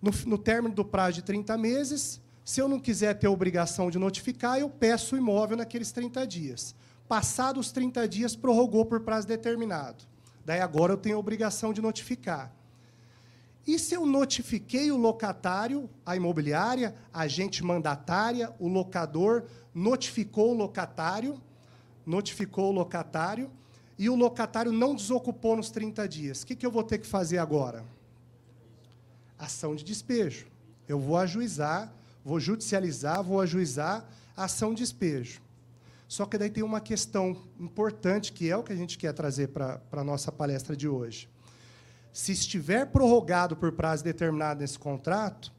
[0.00, 3.98] No, no término do prazo de 30 meses, se eu não quiser ter obrigação de
[3.98, 6.74] notificar, eu peço o imóvel naqueles 30 dias.
[7.08, 10.04] Passados os 30 dias, prorrogou por prazo determinado.
[10.44, 12.52] Daí agora eu tenho obrigação de notificar.
[13.66, 20.54] E se eu notifiquei o locatário, a imobiliária, a agente mandatária, o locador, notificou o
[20.54, 21.40] locatário,
[22.04, 23.50] notificou o locatário,
[23.98, 26.42] e o locatário não desocupou nos 30 dias.
[26.42, 27.84] O que, que eu vou ter que fazer agora?
[29.38, 30.46] Ação de despejo.
[30.86, 31.90] Eu vou ajuizar,
[32.24, 34.04] vou judicializar, vou ajuizar
[34.36, 35.40] a ação de despejo.
[36.08, 39.48] Só que daí tem uma questão importante, que é o que a gente quer trazer
[39.48, 41.28] para a nossa palestra de hoje.
[42.12, 45.52] Se estiver prorrogado por prazo determinado nesse contrato,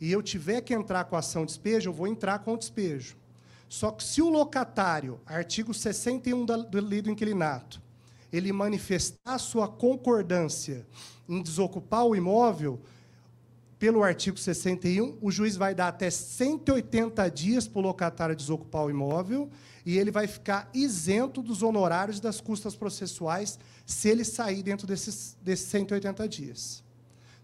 [0.00, 2.58] e eu tiver que entrar com a ação de despejo, eu vou entrar com o
[2.58, 3.16] despejo.
[3.68, 7.80] Só que se o locatário, artigo 61 da, do Lei do Inquilinato,
[8.32, 10.86] ele manifestar sua concordância
[11.28, 12.80] em desocupar o imóvel,
[13.82, 18.90] pelo artigo 61, o juiz vai dar até 180 dias para o locatário desocupar o
[18.90, 19.50] imóvel
[19.84, 24.86] e ele vai ficar isento dos honorários e das custas processuais se ele sair dentro
[24.86, 26.84] desses, desses 180 dias.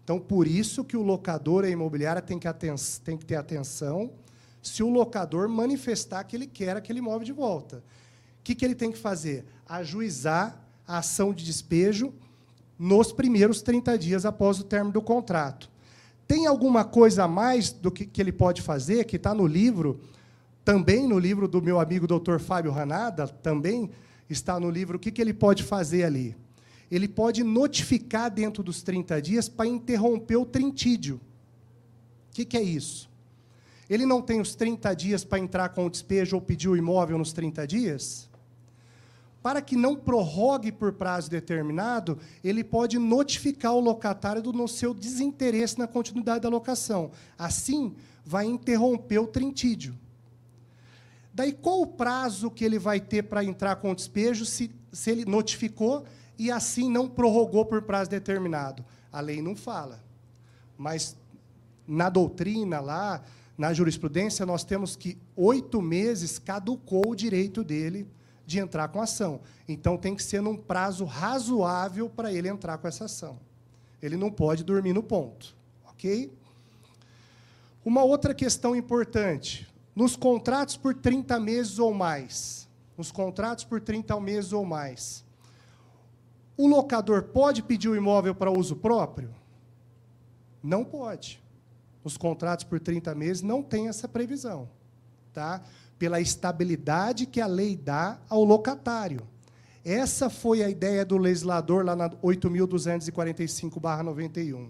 [0.01, 2.47] Então, por isso que o locador e a imobiliária tem que,
[3.03, 4.09] tem que ter atenção
[4.63, 7.83] se o locador manifestar que ele quer aquele imóvel de volta.
[8.39, 9.43] O que, que ele tem que fazer?
[9.67, 12.13] Ajuizar a ação de despejo
[12.79, 15.69] nos primeiros 30 dias após o término do contrato.
[16.29, 19.99] Tem alguma coisa a mais do que, que ele pode fazer, que está no livro,
[20.63, 22.37] também no livro do meu amigo Dr.
[22.37, 23.89] Fábio Ranada, também
[24.29, 26.37] está no livro, o que, que ele pode fazer ali?
[26.91, 31.15] Ele pode notificar dentro dos 30 dias para interromper o trintídio.
[32.29, 33.09] O que, que é isso?
[33.89, 37.17] Ele não tem os 30 dias para entrar com o despejo ou pedir o imóvel
[37.17, 38.28] nos 30 dias?
[39.49, 45.79] Para que não prorrogue por prazo determinado, ele pode notificar o locatário do seu desinteresse
[45.79, 47.09] na continuidade da locação.
[47.35, 49.97] Assim, vai interromper o trintídio.
[51.33, 55.09] Daí, qual o prazo que ele vai ter para entrar com o despejo se, se
[55.09, 56.05] ele notificou
[56.37, 58.85] e assim não prorrogou por prazo determinado?
[59.11, 59.99] A lei não fala.
[60.77, 61.17] Mas
[61.87, 63.23] na doutrina lá,
[63.57, 68.05] na jurisprudência, nós temos que oito meses caducou o direito dele
[68.49, 69.41] de entrar com ação.
[69.67, 73.39] Então, tem que ser num prazo razoável para ele entrar com essa ação.
[74.01, 75.55] Ele não pode dormir no ponto.
[75.85, 76.33] Ok?
[77.85, 79.67] Uma outra questão importante.
[79.95, 85.23] Nos contratos por 30 meses ou mais, nos contratos por 30 meses ou mais,
[86.57, 89.33] o locador pode pedir o imóvel para uso próprio?
[90.63, 91.39] Não pode.
[92.03, 94.67] Os contratos por 30 meses não tem essa previsão.
[95.33, 95.61] Tá?
[95.99, 99.21] Pela estabilidade que a lei dá ao locatário.
[99.83, 104.69] Essa foi a ideia do legislador lá na 8.245-91.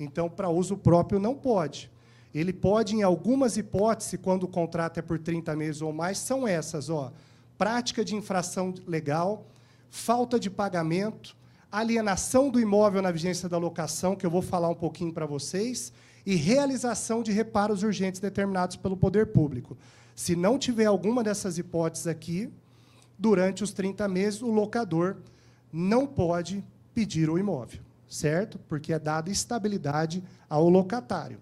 [0.00, 1.90] Então, para uso próprio, não pode.
[2.34, 6.46] Ele pode, em algumas hipóteses, quando o contrato é por 30 meses ou mais, são
[6.46, 7.12] essas: ó,
[7.56, 9.46] prática de infração legal,
[9.88, 11.34] falta de pagamento,
[11.72, 15.92] alienação do imóvel na vigência da locação, que eu vou falar um pouquinho para vocês,
[16.26, 19.78] e realização de reparos urgentes determinados pelo poder público.
[20.16, 22.50] Se não tiver alguma dessas hipóteses aqui,
[23.18, 25.18] durante os 30 meses, o locador
[25.70, 28.58] não pode pedir o imóvel, certo?
[28.66, 31.38] Porque é dada estabilidade ao locatário.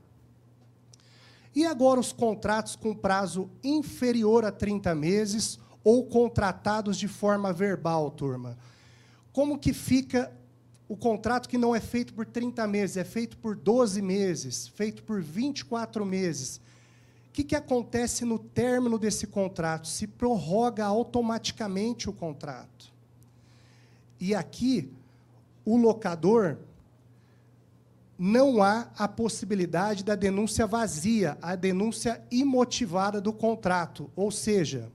[1.54, 8.10] E agora os contratos com prazo inferior a 30 meses ou contratados de forma verbal,
[8.10, 8.58] turma.
[9.32, 10.32] Como que fica
[10.88, 15.04] o contrato que não é feito por 30 meses, é feito por 12 meses, feito
[15.04, 16.60] por 24 meses?
[17.34, 19.88] Que, que acontece no término desse contrato?
[19.88, 22.92] Se prorroga automaticamente o contrato.
[24.20, 24.88] E aqui,
[25.64, 26.58] o locador,
[28.16, 34.08] não há a possibilidade da denúncia vazia, a denúncia imotivada do contrato.
[34.14, 34.88] Ou seja,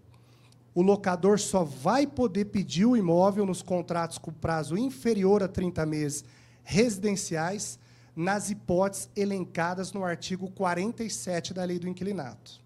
[0.73, 5.85] o locador só vai poder pedir o imóvel nos contratos com prazo inferior a 30
[5.85, 6.23] meses
[6.63, 7.77] residenciais
[8.19, 12.59] nas hipóteses elencadas no artigo 47 da Lei do Inquilinato.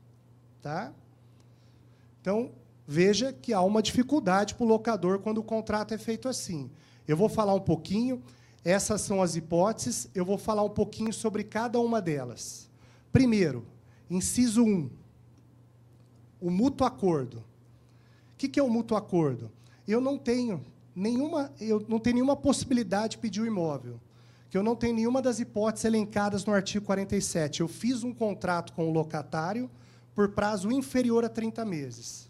[0.64, 0.92] Tá?
[2.20, 2.50] Então,
[2.88, 6.72] veja que há uma dificuldade para o locador quando o contrato é feito assim.
[7.08, 8.24] Eu vou falar um pouquinho,
[8.66, 12.68] essas são as hipóteses, eu vou falar um pouquinho sobre cada uma delas.
[13.12, 13.64] Primeiro,
[14.10, 14.90] inciso 1,
[16.42, 17.44] o mútuo acordo.
[18.34, 19.52] O que é o mútuo acordo?
[19.88, 24.00] Eu não tenho nenhuma, eu não tenho nenhuma possibilidade de pedir o imóvel
[24.54, 27.62] que eu não tenho nenhuma das hipóteses elencadas no artigo 47.
[27.62, 29.68] Eu fiz um contrato com o locatário
[30.14, 32.30] por prazo inferior a 30 meses.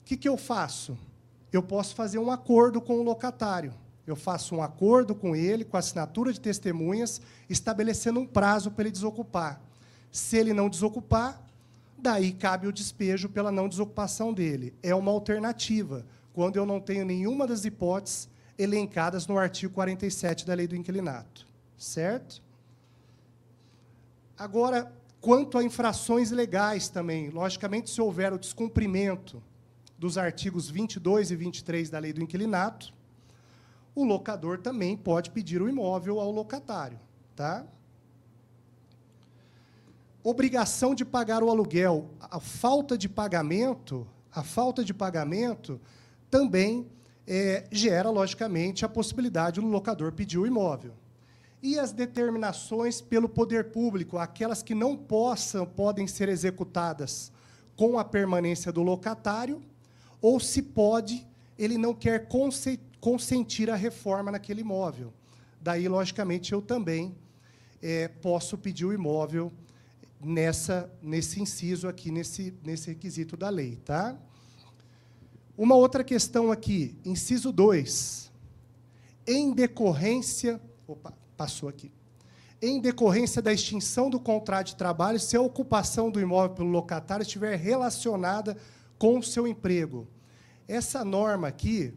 [0.00, 0.96] O que, que eu faço?
[1.52, 3.74] Eu posso fazer um acordo com o locatário.
[4.06, 8.92] Eu faço um acordo com ele, com assinatura de testemunhas, estabelecendo um prazo para ele
[8.92, 9.60] desocupar.
[10.10, 11.38] Se ele não desocupar,
[11.98, 14.72] daí cabe o despejo pela não desocupação dele.
[14.82, 18.31] É uma alternativa, quando eu não tenho nenhuma das hipóteses
[18.62, 21.46] elencadas no artigo 47 da Lei do Inquilinato.
[21.76, 22.42] Certo?
[24.38, 29.42] Agora, quanto a infrações legais também, logicamente, se houver o descumprimento
[29.98, 32.92] dos artigos 22 e 23 da Lei do Inquilinato,
[33.94, 36.98] o locador também pode pedir o imóvel ao locatário,
[37.36, 37.64] tá?
[40.24, 45.80] Obrigação de pagar o aluguel, a falta de pagamento, a falta de pagamento
[46.30, 46.86] também
[47.26, 50.94] é, gera, logicamente, a possibilidade do locador pedir o imóvel.
[51.62, 57.30] E as determinações pelo poder público, aquelas que não possam, podem ser executadas
[57.76, 59.62] com a permanência do locatário,
[60.20, 61.26] ou se pode,
[61.58, 62.28] ele não quer
[63.00, 65.12] consentir a reforma naquele imóvel.
[65.60, 67.14] Daí, logicamente, eu também
[67.80, 69.52] é, posso pedir o imóvel
[70.20, 73.76] nessa, nesse inciso aqui, nesse, nesse requisito da lei.
[73.84, 74.16] Tá?
[75.56, 78.32] Uma outra questão aqui, inciso 2.
[79.26, 80.60] Em decorrência.
[80.88, 81.92] Opa, passou aqui.
[82.60, 87.22] Em decorrência da extinção do contrato de trabalho, se a ocupação do imóvel pelo locatário
[87.22, 88.56] estiver relacionada
[88.98, 90.08] com o seu emprego.
[90.66, 91.92] Essa norma aqui,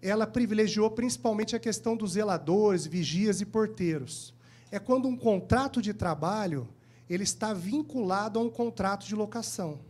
[0.00, 4.32] ela privilegiou principalmente a questão dos zeladores, vigias e porteiros.
[4.70, 6.66] É quando um contrato de trabalho
[7.10, 9.80] ele está vinculado a um contrato de locação.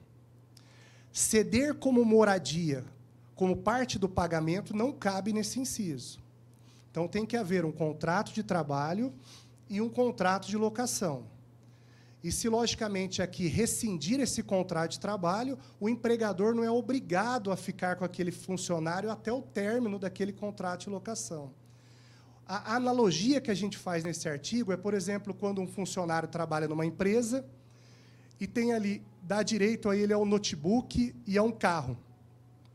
[1.12, 2.84] Ceder como moradia,
[3.34, 6.20] como parte do pagamento, não cabe nesse inciso.
[6.90, 9.12] Então, tem que haver um contrato de trabalho
[9.68, 11.24] e um contrato de locação.
[12.22, 17.56] E se, logicamente, aqui rescindir esse contrato de trabalho, o empregador não é obrigado a
[17.56, 21.50] ficar com aquele funcionário até o término daquele contrato de locação.
[22.46, 26.68] A analogia que a gente faz nesse artigo é, por exemplo, quando um funcionário trabalha
[26.68, 27.44] numa empresa
[28.38, 31.96] e tem ali, dá direito a ele ao notebook e a um carro.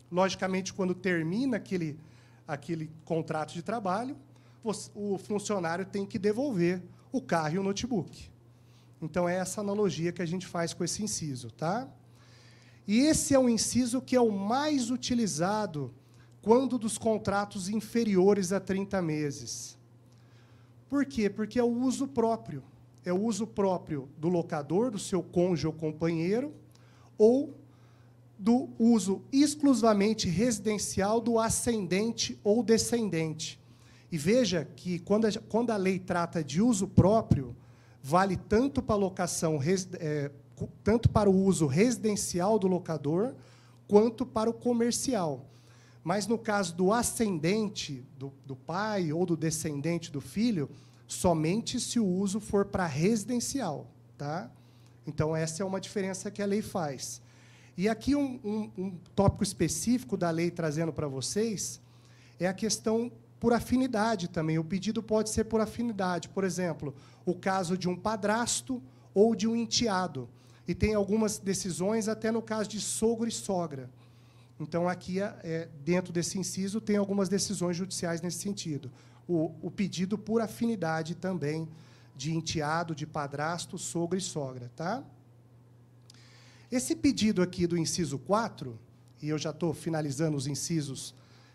[0.10, 2.00] Logicamente, quando termina aquele,
[2.48, 4.16] aquele contrato de trabalho,
[4.64, 8.32] o funcionário tem que devolver o carro e o notebook.
[9.02, 11.52] Então, é essa analogia que a gente faz com esse inciso.
[11.52, 11.90] Tá?
[12.88, 15.94] E esse é um inciso que é o mais utilizado
[16.42, 19.78] quando dos contratos inferiores a 30 meses.
[20.88, 21.30] Por quê?
[21.30, 22.64] Porque é o uso próprio.
[23.06, 26.52] É o uso próprio do locador, do seu cônjuge ou companheiro,
[27.18, 27.54] ou
[28.38, 33.60] do uso exclusivamente residencial do ascendente ou descendente.
[34.12, 37.56] E veja que, quando a, quando a lei trata de uso próprio,
[38.02, 39.60] vale tanto para locação,
[40.00, 40.32] é,
[40.84, 43.34] tanto para o uso residencial do locador,
[43.88, 45.46] quanto para o comercial.
[46.04, 50.70] Mas no caso do ascendente do, do pai ou do descendente do filho,
[51.08, 53.88] somente se o uso for para residencial.
[54.18, 54.50] Tá?
[55.06, 57.22] Então, essa é uma diferença que a lei faz.
[57.78, 61.82] E aqui um, um, um tópico específico da lei trazendo para vocês
[62.40, 64.58] é a questão por afinidade também.
[64.58, 66.30] O pedido pode ser por afinidade.
[66.30, 68.82] Por exemplo, o caso de um padrasto
[69.14, 70.30] ou de um enteado.
[70.68, 73.90] E tem algumas decisões até no caso de sogro e sogra.
[74.60, 78.90] Então, aqui, é, dentro desse inciso, tem algumas decisões judiciais nesse sentido.
[79.28, 81.68] O, o pedido por afinidade também
[82.16, 84.72] de enteado, de padrasto, sogro e sogra.
[84.76, 85.04] Tá?
[86.72, 88.78] Esse pedido aqui do inciso 4,
[89.22, 91.14] e eu já estou finalizando os incisos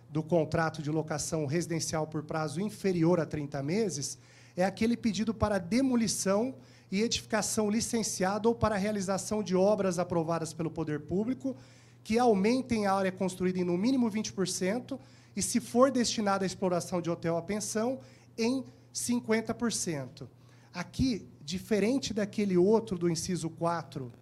[0.09, 4.18] do contrato de locação residencial por prazo inferior a 30 meses,
[4.56, 6.54] é aquele pedido para demolição
[6.90, 11.56] e edificação licenciada ou para realização de obras aprovadas pelo poder público
[12.02, 14.98] que aumentem a área construída em no mínimo 20%
[15.35, 18.01] e, se for destinada à exploração de hotel à pensão,
[18.37, 18.64] em
[18.95, 20.29] 50%.
[20.73, 24.12] Aqui, diferente daquele outro do inciso 4,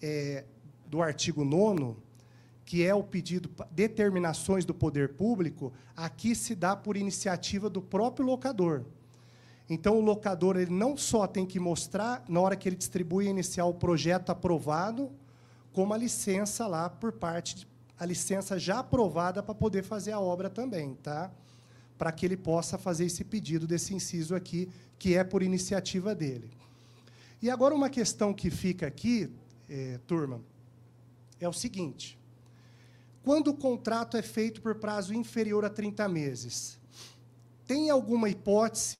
[0.00, 0.44] é,
[0.86, 1.96] do artigo 9
[2.70, 8.24] que é o pedido determinações do poder público, aqui se dá por iniciativa do próprio
[8.24, 8.84] locador.
[9.68, 13.64] Então, o locador ele não só tem que mostrar, na hora que ele distribui iniciar
[13.64, 15.10] o projeto aprovado,
[15.72, 17.66] como a licença lá por parte, de,
[18.00, 21.30] a licença já aprovada para poder fazer a obra também, tá?
[21.98, 26.50] para que ele possa fazer esse pedido desse inciso aqui, que é por iniciativa dele.
[27.42, 29.30] E agora uma questão que fica aqui,
[29.68, 30.40] é, turma,
[31.38, 32.18] é o seguinte:
[33.22, 36.80] quando o contrato é feito por prazo inferior a 30 meses,
[37.66, 38.96] tem alguma hipótese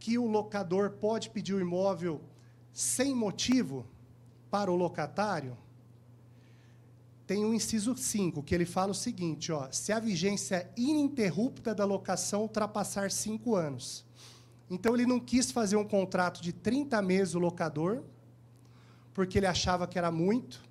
[0.00, 2.20] que o locador pode pedir o imóvel
[2.72, 3.86] sem motivo
[4.50, 5.56] para o locatário?
[7.26, 11.74] Tem o um inciso 5, que ele fala o seguinte: ó, se a vigência ininterrupta
[11.74, 14.04] da locação ultrapassar cinco anos.
[14.70, 18.02] Então, ele não quis fazer um contrato de 30 meses o locador,
[19.14, 20.62] porque ele achava que era muito,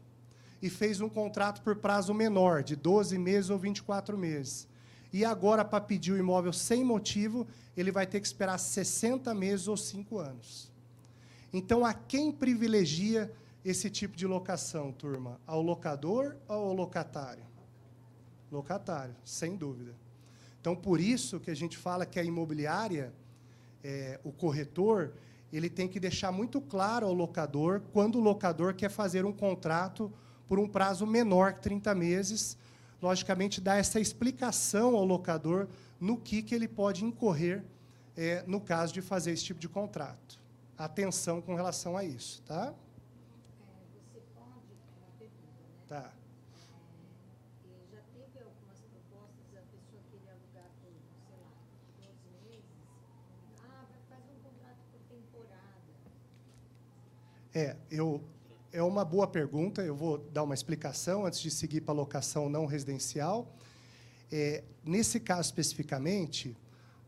[0.62, 4.68] e fez um contrato por prazo menor, de 12 meses ou 24 meses.
[5.14, 7.48] e agora, para pedir o imóvel sem motivo,
[7.78, 10.70] ele vai ter que esperar 60 meses ou 5 anos.
[11.54, 13.32] Então, a quem privilegia
[13.66, 15.42] esse tipo de locação, turma?
[15.46, 17.44] Ao locador ou ao locatário?
[18.52, 19.96] Locatário, sem dúvida.
[20.62, 23.12] Então, por isso que a gente fala que a imobiliária,
[23.84, 25.14] é, o corretor,
[25.52, 30.14] ele tem que deixar muito claro ao locador quando o locador quer fazer um contrato
[30.48, 32.58] por um prazo menor que 30 meses,
[33.02, 35.68] logicamente, dar essa explicação ao locador
[36.00, 37.64] no que, que ele pode incorrer
[38.16, 40.40] é, no caso de fazer esse tipo de contrato.
[40.78, 42.74] Atenção com relação a isso, tá?
[43.68, 45.80] É, você pode, é uma pergunta, né?
[45.88, 46.14] Tá.
[47.64, 50.92] É, já teve algumas propostas, a pessoa queria alugar por,
[51.28, 51.52] sei lá,
[51.98, 52.66] 12 meses.
[53.64, 55.94] Ah, vai fazer um contrato por temporada.
[57.58, 58.22] É, eu,
[58.74, 59.82] é uma boa pergunta.
[59.82, 63.50] Eu vou dar uma explicação antes de seguir para a locação não residencial.
[64.30, 66.58] É, nesse caso especificamente,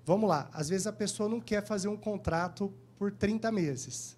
[0.06, 4.16] vamos lá, às vezes a pessoa não quer fazer um contrato por 30 meses.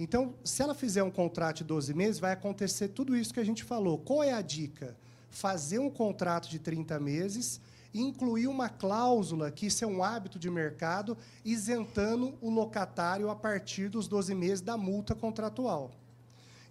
[0.00, 3.44] Então, se ela fizer um contrato de 12 meses, vai acontecer tudo isso que a
[3.44, 3.98] gente falou.
[3.98, 4.96] Qual é a dica?
[5.28, 7.60] Fazer um contrato de 30 meses
[7.94, 13.88] incluir uma cláusula, que isso é um hábito de mercado, isentando o locatário a partir
[13.88, 15.90] dos 12 meses da multa contratual.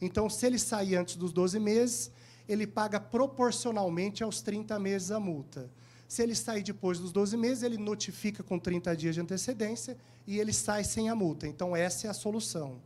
[0.02, 2.12] Então, se ele sair antes dos 12 meses,
[2.48, 5.70] ele paga proporcionalmente aos 30 meses a multa.
[6.08, 10.40] Se ele sair depois dos 12 meses, ele notifica com 30 dias de antecedência e
[10.40, 11.48] ele sai sem a multa.
[11.48, 12.80] Então, essa é a solução.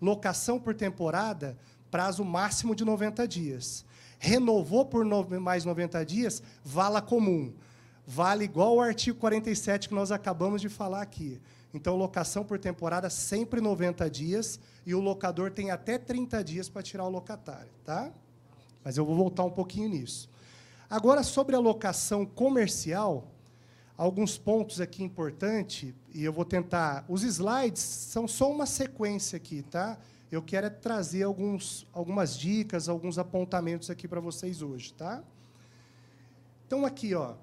[0.00, 1.58] Locação por temporada,
[1.90, 3.84] prazo máximo de 90 dias.
[4.18, 7.52] Renovou por mais 90 dias, vala comum.
[8.06, 11.40] Vale igual o artigo 47 que nós acabamos de falar aqui.
[11.72, 16.82] Então, locação por temporada, sempre 90 dias, e o locador tem até 30 dias para
[16.82, 17.70] tirar o locatário.
[17.84, 18.12] Tá?
[18.84, 20.28] Mas eu vou voltar um pouquinho nisso.
[20.90, 23.26] Agora, sobre a locação comercial,
[23.96, 27.04] alguns pontos aqui importantes, e eu vou tentar.
[27.08, 29.98] Os slides são só uma sequência aqui, tá?
[30.30, 35.22] Eu quero é trazer alguns, algumas dicas, alguns apontamentos aqui para vocês hoje, tá?
[36.66, 37.34] Então, aqui, ó,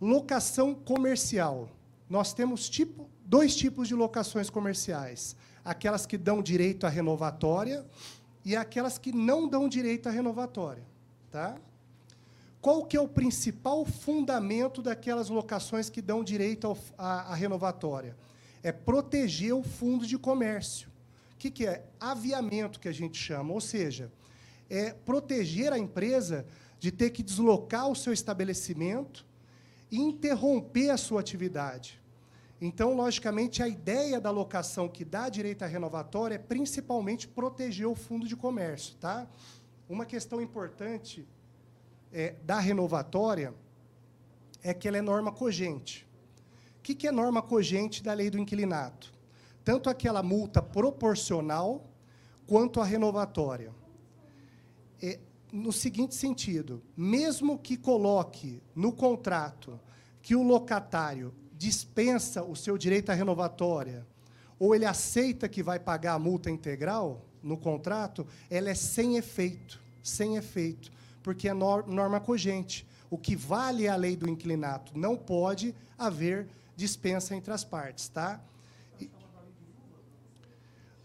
[0.00, 1.68] locação comercial.
[2.08, 7.84] Nós temos tipo, dois tipos de locações comerciais: aquelas que dão direito à renovatória
[8.44, 10.84] e aquelas que não dão direito à renovatória,
[11.30, 11.56] tá?
[12.60, 18.16] Qual que é o principal fundamento daquelas locações que dão direito à renovatória?
[18.60, 20.88] É proteger o fundo de comércio.
[21.34, 21.84] O que, que é?
[22.00, 24.10] Aviamento, que a gente chama, ou seja,
[24.68, 26.44] é proteger a empresa
[26.80, 29.24] de ter que deslocar o seu estabelecimento
[29.90, 32.00] e interromper a sua atividade.
[32.60, 37.94] Então, logicamente, a ideia da locação que dá direito à renovatória é principalmente proteger o
[37.94, 38.94] fundo de comércio.
[38.96, 39.26] Tá?
[39.88, 41.26] Uma questão importante
[42.12, 43.54] é, da renovatória
[44.62, 46.06] é que ela é norma cogente.
[46.78, 49.12] O que, que é norma cogente da lei do inquilinato?
[49.62, 51.84] Tanto aquela multa proporcional
[52.46, 53.72] quanto a renovatória.
[55.02, 55.18] É,
[55.52, 59.78] no seguinte sentido, mesmo que coloque no contrato
[60.22, 64.06] que o locatário dispensa o seu direito à renovatória,
[64.58, 69.80] ou ele aceita que vai pagar a multa integral no contrato, ela é sem efeito,
[70.02, 70.90] sem efeito
[71.26, 72.86] porque é norma cogente.
[73.10, 74.96] O que vale é a lei do inclinato.
[74.96, 78.40] Não pode haver dispensa entre as partes, tá?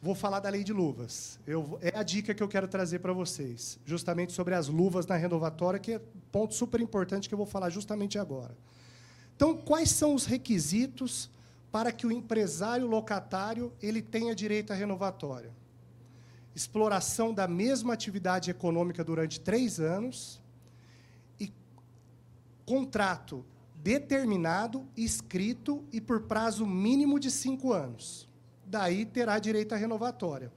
[0.02, 1.40] Vou falar da lei de luvas.
[1.46, 5.16] Eu, é a dica que eu quero trazer para vocês, justamente sobre as luvas na
[5.16, 8.58] renovatória, que é ponto super importante que eu vou falar justamente agora.
[9.36, 11.30] Então, quais são os requisitos
[11.72, 15.52] para que o empresário locatário ele tenha direito à renovatória?
[16.56, 20.42] exploração da mesma atividade econômica durante três anos
[21.40, 21.52] e
[22.66, 23.46] contrato
[23.76, 28.28] determinado, escrito e por prazo mínimo de cinco anos.
[28.72, 30.50] Daí terá direito à renovatória.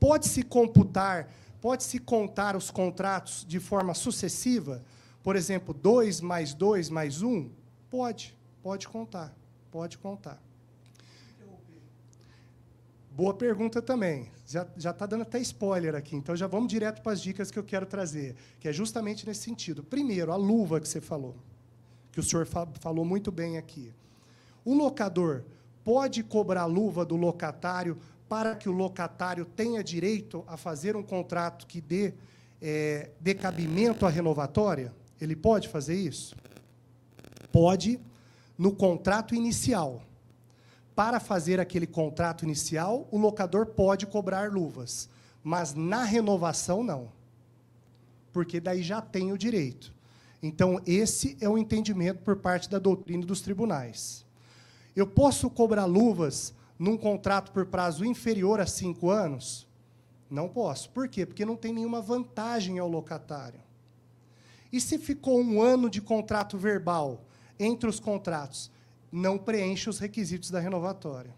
[0.00, 1.28] Pode-se computar,
[1.60, 4.82] pode-se contar os contratos de forma sucessiva?
[5.22, 7.50] Por exemplo, dois mais dois mais um?
[7.90, 9.36] Pode, pode contar,
[9.70, 10.42] pode contar.
[13.10, 14.30] Boa pergunta também.
[14.46, 17.62] Já está dando até spoiler aqui, então já vamos direto para as dicas que eu
[17.62, 19.82] quero trazer, que é justamente nesse sentido.
[19.84, 21.36] Primeiro, a luva que você falou,
[22.10, 23.92] que o senhor fa falou muito bem aqui.
[24.64, 25.44] O locador
[25.84, 31.66] pode cobrar luva do locatário para que o locatário tenha direito a fazer um contrato
[31.66, 32.14] que dê,
[32.60, 33.10] é,
[33.40, 34.92] cabimento à renovatória?
[35.20, 36.36] Ele pode fazer isso?
[37.52, 38.00] Pode,
[38.56, 40.02] no contrato inicial
[41.00, 45.08] para fazer aquele contrato inicial, o locador pode cobrar luvas,
[45.42, 47.08] mas na renovação não.
[48.34, 49.94] Porque daí já tem o direito.
[50.42, 54.26] Então, esse é o entendimento por parte da doutrina dos tribunais.
[54.94, 59.66] Eu posso cobrar luvas num contrato por prazo inferior a cinco anos?
[60.30, 60.90] Não posso.
[60.90, 61.26] Por quê?
[61.26, 63.60] Porque não tem nenhuma vantagem ao locatário.
[64.72, 67.24] E se ficou um ano de contrato verbal
[67.58, 68.70] entre os contratos?
[69.10, 71.34] Não preenche os requisitos da renovatória.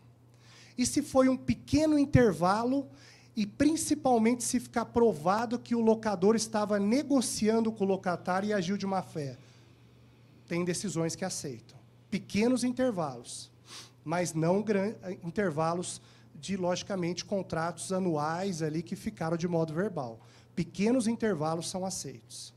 [0.77, 2.89] E se foi um pequeno intervalo,
[3.35, 8.77] e principalmente se ficar provado que o locador estava negociando com o locatário e agiu
[8.77, 9.39] de má fé?
[10.47, 11.82] Tem decisões que aceitam.
[12.13, 13.51] Pequenos intervalos,
[14.05, 14.63] mas não
[15.23, 15.99] intervalos
[16.35, 20.21] de, logicamente, contratos anuais ali que ficaram de modo verbal.
[20.55, 22.53] Pequenos intervalos são aceitos.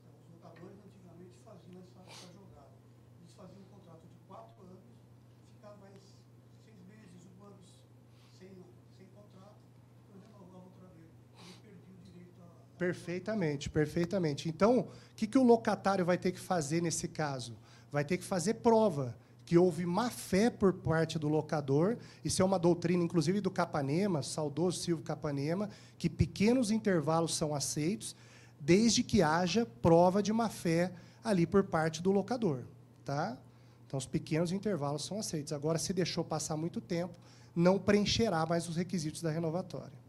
[12.77, 14.49] Perfeitamente, perfeitamente.
[14.49, 17.55] Então, o que, que o locatário vai ter que fazer nesse caso?
[17.89, 19.15] Vai ter que fazer prova
[19.45, 21.97] que houve má fé por parte do locador.
[22.23, 28.15] Isso é uma doutrina, inclusive, do Capanema, saudoso Silvio Capanema, que pequenos intervalos são aceitos,
[28.59, 30.91] desde que haja prova de má fé
[31.23, 32.63] ali por parte do locador.
[33.03, 33.37] Tá?
[33.85, 35.53] Então, os pequenos intervalos são aceitos.
[35.53, 37.13] Agora, se deixou passar muito tempo,
[37.55, 40.04] não preencherá mais os requisitos da renovatória.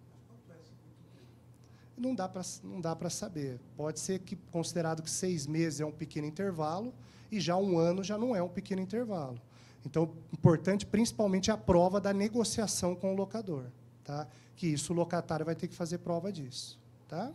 [1.97, 3.59] Não dá para não dá para saber.
[3.77, 6.93] Pode ser que considerado que seis meses é um pequeno intervalo
[7.31, 9.41] e já um ano já não é um pequeno intervalo.
[9.85, 13.67] Então, importante principalmente a prova da negociação com o locador,
[14.05, 14.27] tá?
[14.57, 16.79] Que isso o locatário vai ter que fazer prova disso,
[17.09, 17.33] tá?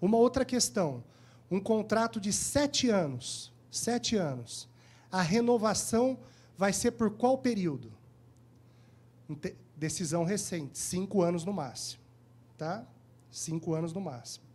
[0.00, 1.02] Uma outra questão,
[1.50, 4.68] um contrato de sete anos, sete anos,
[5.10, 6.18] a renovação
[6.56, 7.90] vai ser por qual período?
[9.74, 12.02] Decisão recente, cinco anos no máximo,
[12.58, 12.86] tá?
[13.36, 14.46] Cinco anos no máximo.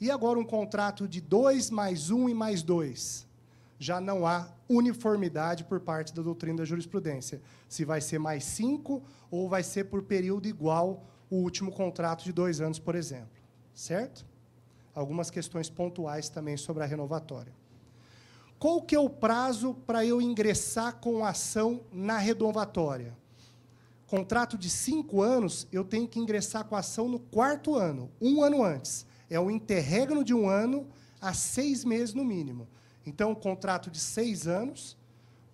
[0.00, 3.26] E agora um contrato de dois mais um e mais dois.
[3.80, 7.42] Já não há uniformidade por parte da doutrina da jurisprudência.
[7.68, 12.32] Se vai ser mais cinco ou vai ser por período igual o último contrato de
[12.32, 13.42] dois anos, por exemplo.
[13.74, 14.24] Certo?
[14.94, 17.52] Algumas questões pontuais também sobre a renovatória.
[18.56, 23.16] Qual que é o prazo para eu ingressar com ação na renovatória?
[24.08, 28.42] Contrato de cinco anos, eu tenho que ingressar com a ação no quarto ano, um
[28.42, 29.06] ano antes.
[29.28, 30.88] É um interregno de um ano
[31.20, 32.66] a seis meses no mínimo.
[33.04, 34.96] Então, contrato de seis anos,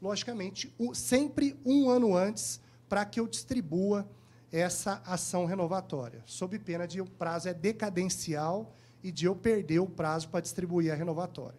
[0.00, 4.08] logicamente, sempre um ano antes, para que eu distribua
[4.52, 9.86] essa ação renovatória, sob pena de o prazo é decadencial e de eu perder o
[9.86, 11.58] prazo para distribuir a renovatória.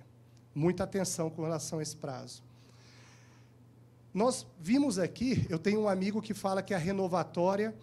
[0.54, 2.42] Muita atenção com relação a esse prazo.
[4.16, 7.76] Nós vimos aqui, eu tenho um amigo que fala que a renovatória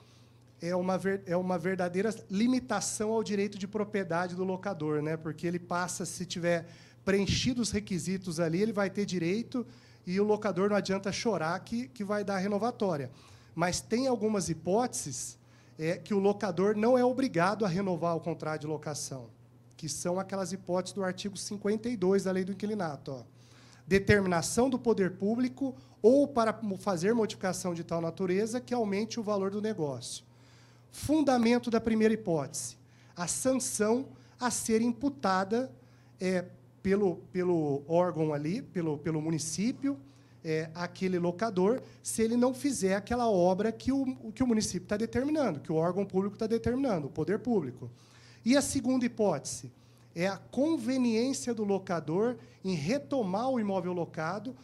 [0.63, 5.15] é uma, ver, é uma verdadeira limitação ao direito de propriedade do locador, né?
[5.15, 6.67] porque ele passa, se tiver
[7.05, 9.67] preenchido os requisitos ali, ele vai ter direito
[10.07, 13.11] e o locador não adianta chorar que, que vai dar a renovatória.
[13.55, 15.39] Mas tem algumas hipóteses
[15.79, 19.29] é, que o locador não é obrigado a renovar o contrato de locação,
[19.77, 23.11] que são aquelas hipóteses do artigo 52 da Lei do Inquilinato.
[23.13, 23.33] Ó
[23.87, 29.51] determinação do poder público ou para fazer modificação de tal natureza que aumente o valor
[29.51, 30.25] do negócio.
[30.91, 32.77] Fundamento da primeira hipótese:
[33.17, 34.07] a sanção
[34.39, 35.71] a ser imputada
[36.21, 36.45] é,
[36.83, 39.97] pelo, pelo órgão ali, pelo, pelo município,
[40.45, 44.97] é, aquele locador, se ele não fizer aquela obra que o, que o município está
[44.97, 47.89] determinando, que o órgão público está determinando, o poder público.
[48.45, 49.71] E a segunda hipótese
[50.15, 54.55] é a conveniência do locador em retomar o imóvel locado,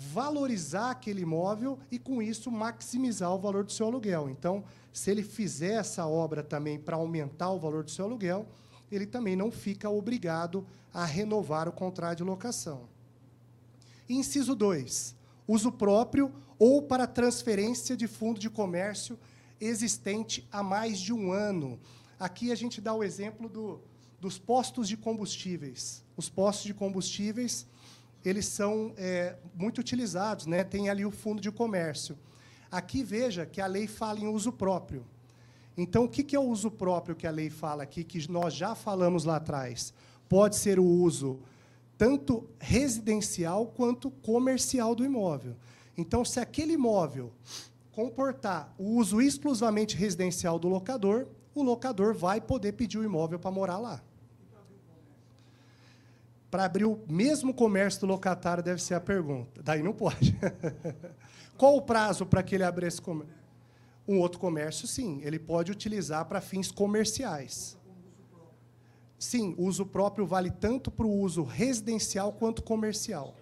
[0.00, 4.30] valorizar aquele imóvel e, com isso, maximizar o valor do seu aluguel.
[4.30, 8.46] Então, se ele fizer essa obra também para aumentar o valor do seu aluguel,
[8.92, 12.88] ele também não fica obrigado a renovar o contrato de locação.
[14.08, 15.16] Inciso 2.
[15.48, 19.18] Uso próprio ou para transferência de fundo de comércio
[19.60, 21.76] existente há mais de um ano.
[22.20, 23.80] Aqui a gente dá o exemplo do,
[24.20, 26.04] dos postos de combustíveis.
[26.16, 27.66] Os postos de combustíveis
[28.24, 30.64] eles são é, muito utilizados, né?
[30.64, 32.18] tem ali o fundo de comércio.
[32.70, 35.04] Aqui veja que a lei fala em uso próprio.
[35.76, 38.74] Então, o que é o uso próprio que a lei fala aqui, que nós já
[38.74, 39.94] falamos lá atrás?
[40.28, 41.38] Pode ser o uso
[41.96, 45.56] tanto residencial quanto comercial do imóvel.
[45.96, 47.32] Então, se aquele imóvel
[47.92, 53.50] comportar o uso exclusivamente residencial do locador, o locador vai poder pedir o imóvel para
[53.50, 54.02] morar lá
[56.50, 59.62] para abrir o mesmo comércio do locatário deve ser a pergunta.
[59.62, 60.36] Daí não pode.
[61.56, 63.36] Qual o prazo para que ele abra esse comércio?
[64.06, 67.76] Um outro comércio, sim, ele pode utilizar para fins comerciais.
[69.18, 73.34] Sim, o uso próprio vale tanto para o uso residencial quanto comercial.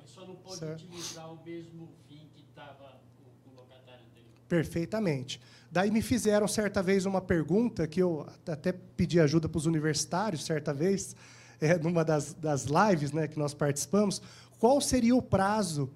[0.43, 0.85] pode Certo.
[0.85, 3.01] utilizar o mesmo fim que estava
[3.47, 4.33] o, locatário anterior.
[4.49, 5.41] Perfeitamente.
[5.71, 10.45] Daí me fizeram certa vez uma pergunta que eu até pedi ajuda para os universitários
[10.45, 11.15] certa vez,
[11.61, 14.21] é, numa das, das lives né, que nós participamos,
[14.59, 15.91] qual seria o prazo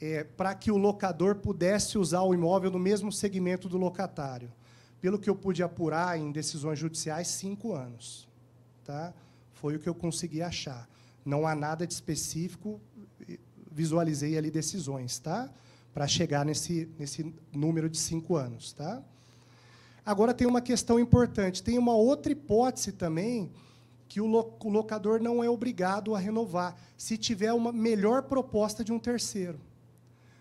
[0.00, 4.50] é, para que o locador pudesse usar o imóvel no mesmo segmento do locatário?
[5.00, 8.28] Pelo que eu pude apurar em decisões judiciais, cinco anos.
[8.84, 9.12] Tá?
[9.54, 10.88] Foi o que eu consegui achar.
[11.24, 12.80] Não há nada de específico,
[13.70, 15.48] visualizei ali decisões, tá?
[15.92, 19.02] Para chegar nesse, nesse número de cinco anos, tá?
[20.04, 21.62] Agora tem uma questão importante.
[21.62, 23.50] Tem uma outra hipótese também
[24.10, 28.82] que o, lo, o locador não é obrigado a renovar, se tiver uma melhor proposta
[28.82, 29.60] de um terceiro.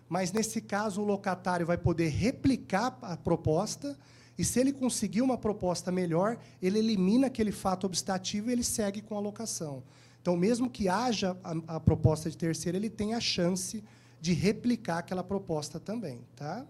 [0.09, 3.95] Mas nesse caso o locatário vai poder replicar a proposta
[4.36, 9.03] e se ele conseguir uma proposta melhor, ele elimina aquele fato obstativo e ele segue
[9.03, 9.84] com a locação.
[10.20, 13.84] Então, mesmo que haja a, a, proposta de terceiro, ele tem a chance
[14.20, 16.22] de replicar aquela proposta também.
[16.36, 16.65] Tá?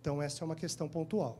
[0.00, 1.38] Então, essa é uma questão pontual.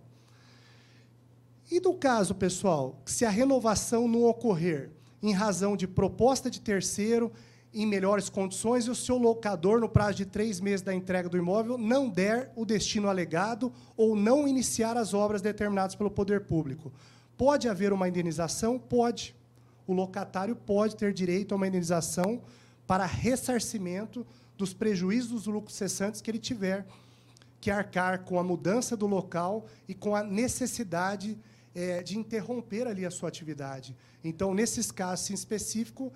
[1.70, 4.90] E do caso, pessoal, se a renovação não ocorrer
[5.22, 7.30] em razão de proposta de terceiro,
[7.72, 11.38] em melhores condições, e o seu locador, no prazo de três meses da entrega do
[11.38, 16.92] imóvel, não der o destino alegado ou não iniciar as obras determinadas pelo poder público.
[17.36, 18.78] Pode haver uma indenização?
[18.78, 19.36] Pode
[19.90, 22.40] o locatário pode ter direito a uma indenização
[22.86, 24.24] para ressarcimento
[24.56, 26.86] dos prejuízos dos lucros cessantes que ele tiver
[27.60, 31.36] que arcar com a mudança do local e com a necessidade
[31.74, 33.96] é, de interromper ali a sua atividade.
[34.22, 36.12] Então, nesses casos em específico,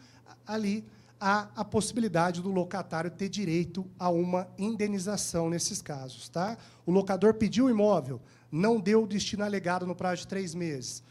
[0.47, 0.85] ali
[1.21, 6.29] há a possibilidade do locatário ter direito a uma indenização nesses casos.
[6.29, 6.57] Tá?
[6.85, 11.03] O locador pediu o imóvel, não deu o destino alegado no prazo de três meses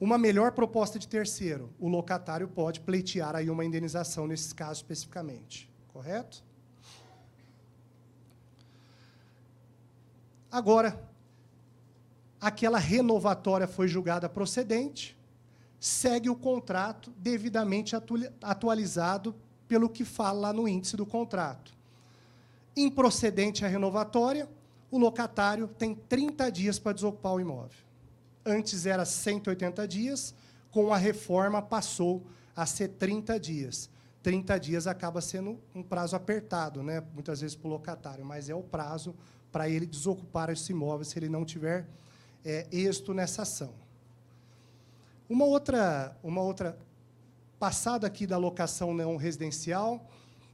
[0.00, 5.70] uma melhor proposta de terceiro, o locatário pode pleitear aí uma indenização nesses casos especificamente,
[5.88, 6.42] correto?
[10.50, 11.00] Agora,
[12.44, 15.16] aquela renovatória foi julgada procedente,
[15.80, 17.96] segue o contrato devidamente
[18.42, 19.34] atualizado
[19.66, 21.72] pelo que fala lá no índice do contrato.
[22.76, 24.46] Improcedente a renovatória,
[24.90, 27.78] o locatário tem 30 dias para desocupar o imóvel.
[28.44, 30.34] Antes era 180 dias,
[30.70, 33.88] com a reforma passou a ser 30 dias.
[34.22, 37.02] 30 dias acaba sendo um prazo apertado, né?
[37.14, 39.14] muitas vezes para o locatário, mas é o prazo
[39.50, 41.88] para ele desocupar esse imóvel se ele não tiver
[42.44, 43.72] é, êxito nessa ação.
[45.28, 46.78] Uma outra, uma outra
[47.58, 50.10] passada aqui da locação não residencial,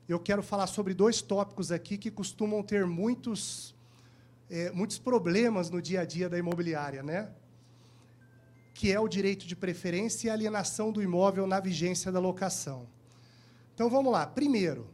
[0.08, 3.74] eu quero falar sobre dois tópicos aqui que costumam ter muitos,
[4.48, 7.02] é, muitos problemas no dia a dia da imobiliária.
[7.02, 7.28] Né?
[8.80, 12.88] que é o direito de preferência e alienação do imóvel na vigência da locação.
[13.74, 14.26] Então vamos lá.
[14.26, 14.88] Primeiro,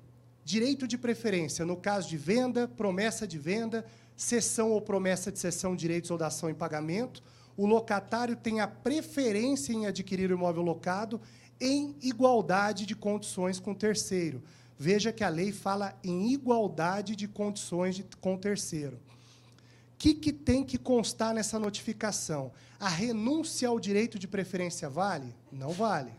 [0.44, 3.86] direito de preferência no caso de venda, promessa de venda,
[4.16, 7.22] cessão ou promessa de cessão de direitos ou dação em pagamento,
[7.56, 11.20] o locatário tem a preferência em adquirir o imóvel locado
[11.60, 14.42] em igualdade de condições com o terceiro.
[14.78, 18.96] Veja que a lei fala em igualdade de condições de, com o terceiro.
[18.96, 22.52] O que, que tem que constar nessa notificação?
[22.78, 25.34] A renúncia ao direito de preferência vale?
[25.50, 26.12] Não vale.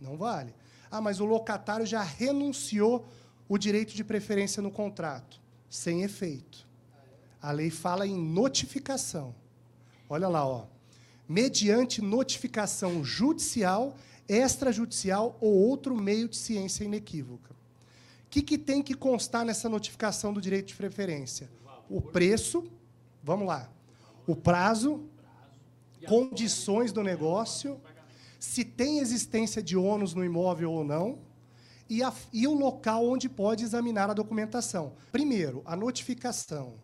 [0.00, 0.52] Não vale.
[0.90, 3.06] Ah, mas o locatário já renunciou
[3.48, 5.40] o direito de preferência no contrato.
[5.68, 6.66] Sem efeito.
[7.40, 9.34] A lei fala em notificação.
[10.08, 10.66] Olha lá, ó.
[11.28, 13.96] Mediante notificação judicial,
[14.28, 17.52] extrajudicial ou outro meio de ciência inequívoca.
[17.52, 21.50] O que, que tem que constar nessa notificação do direito de preferência?
[21.88, 22.70] O preço,
[23.22, 23.68] vamos lá,
[24.26, 25.08] o prazo,
[26.06, 27.80] condições do negócio,
[28.38, 31.18] se tem existência de ônus no imóvel ou não,
[31.88, 34.92] e, a, e, o local onde pode examinar a documentação.
[35.10, 36.74] Primeiro, a notificação.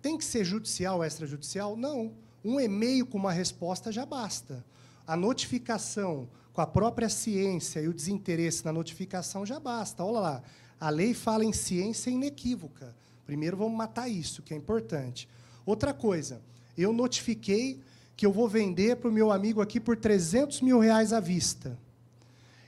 [0.00, 1.76] Tem que ser judicial ou extrajudicial?
[1.76, 2.12] Não.
[2.44, 4.64] Um e-mail com uma resposta já basta.
[5.06, 10.04] A notificação com a própria ciência e o desinteresse na notificação já basta.
[10.04, 10.42] Olha lá,
[10.80, 12.94] a lei fala em ciência inequívoca.
[13.26, 15.28] Primeiro vamos matar isso, que é importante.
[15.66, 16.40] Outra coisa,
[16.76, 17.80] eu notifiquei
[18.16, 21.78] que eu vou vender para o meu amigo aqui por 300 mil reais à vista.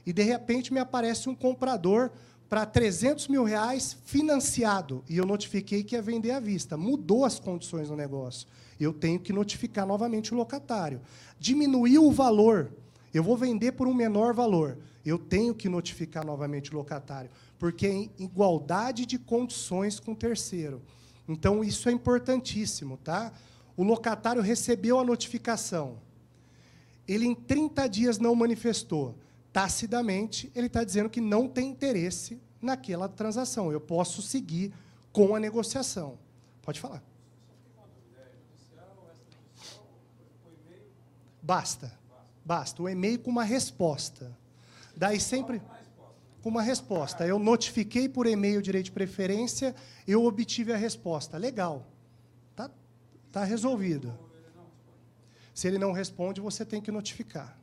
[0.06, 2.10] E, de repente, me aparece um comprador
[2.50, 5.02] para 300 mil reais financiado.
[5.08, 6.76] E eu notifiquei que ia vender à vista.
[6.76, 8.46] Mudou as condições do negócio.
[8.78, 11.00] Eu tenho que notificar novamente o locatário.
[11.38, 12.72] Diminuiu o valor.
[13.14, 14.76] Eu vou vender por um menor valor.
[15.06, 17.30] Eu tenho que notificar novamente o locatário.
[17.58, 20.82] Porque é em igualdade de condições com o terceiro.
[21.26, 22.98] Então, isso é importantíssimo.
[22.98, 23.32] Tá?
[23.80, 25.96] o locatário recebeu a notificação.
[27.08, 29.16] Ele, em 30 dias, não manifestou.
[29.52, 33.72] Tacidamente, ele está dizendo que não tem interesse naquela transação.
[33.72, 34.72] Eu posso seguir
[35.12, 36.18] com a negociação.
[36.62, 37.02] Pode falar.
[41.42, 41.92] Basta.
[42.44, 42.82] Basta.
[42.82, 44.36] O e-mail com uma resposta.
[44.96, 45.60] Daí sempre
[46.42, 47.26] com uma resposta.
[47.26, 49.74] Eu notifiquei por e-mail o direito de preferência,
[50.06, 51.36] eu obtive a resposta.
[51.36, 51.86] Legal.
[52.54, 52.70] Tá,
[53.32, 54.16] tá resolvido.
[55.54, 57.59] Se ele não responde, você tem que notificar.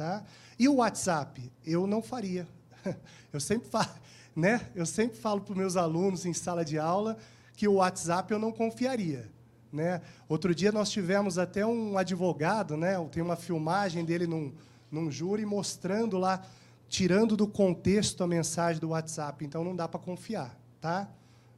[0.00, 0.24] Tá?
[0.58, 1.52] E o WhatsApp?
[1.62, 2.48] Eu não faria.
[3.30, 3.90] Eu sempre falo,
[4.34, 4.66] né?
[4.74, 7.18] Eu sempre falo para os meus alunos em sala de aula
[7.54, 9.30] que o WhatsApp eu não confiaria.
[9.70, 10.00] Né?
[10.26, 12.94] Outro dia nós tivemos até um advogado, né?
[13.12, 14.54] tem uma filmagem dele num,
[14.90, 16.42] num júri mostrando lá,
[16.88, 19.44] tirando do contexto a mensagem do WhatsApp.
[19.44, 21.10] Então não dá para confiar tá?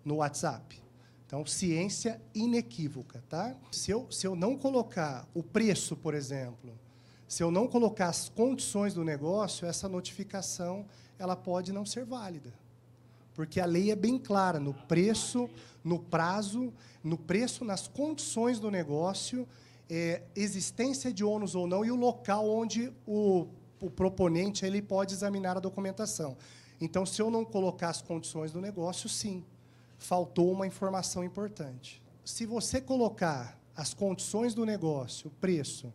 [0.04, 0.82] no WhatsApp.
[1.24, 3.22] Então, ciência inequívoca.
[3.28, 3.54] Tá?
[3.70, 6.76] Se, eu, se eu não colocar o preço, por exemplo,
[7.32, 10.84] se eu não colocar as condições do negócio, essa notificação
[11.18, 12.52] ela pode não ser válida.
[13.34, 15.48] Porque a lei é bem clara no preço,
[15.82, 16.70] no prazo,
[17.02, 19.48] no preço, nas condições do negócio,
[19.88, 23.46] é, existência de ônus ou não e o local onde o,
[23.80, 26.36] o proponente ele pode examinar a documentação.
[26.78, 29.42] Então, se eu não colocar as condições do negócio, sim,
[29.96, 32.02] faltou uma informação importante.
[32.26, 35.94] Se você colocar as condições do negócio, o preço,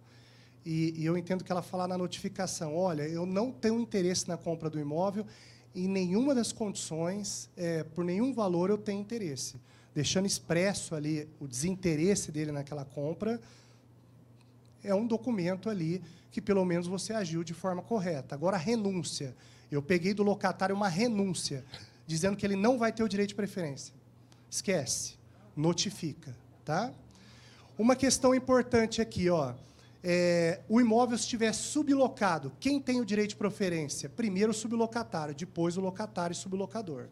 [0.67, 4.35] e, e eu entendo que ela fala na notificação, olha, eu não tenho interesse na
[4.35, 5.25] compra do imóvel,
[5.73, 9.55] em nenhuma das condições, é, por nenhum valor, eu tenho interesse.
[9.95, 13.39] Deixando expresso ali o desinteresse dele naquela compra,
[14.83, 18.35] é um documento ali que, pelo menos, você agiu de forma correta.
[18.35, 19.33] Agora, a renúncia.
[19.71, 21.63] Eu peguei do locatário uma renúncia,
[22.05, 23.93] dizendo que ele não vai ter o direito de preferência.
[24.51, 25.13] Esquece.
[25.55, 26.35] Notifica.
[26.65, 26.91] Tá?
[27.77, 29.53] Uma questão importante aqui, ó
[30.03, 34.09] é, o imóvel estiver sublocado, quem tem o direito de preferência?
[34.09, 37.07] Primeiro o sublocatário, depois o locatário e sublocador.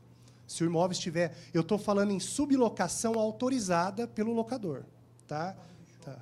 [0.47, 1.35] Se o imóvel estiver...
[1.53, 4.83] Eu estou falando em sublocação autorizada pelo locador.
[5.27, 5.55] Tá?
[6.03, 6.21] tá.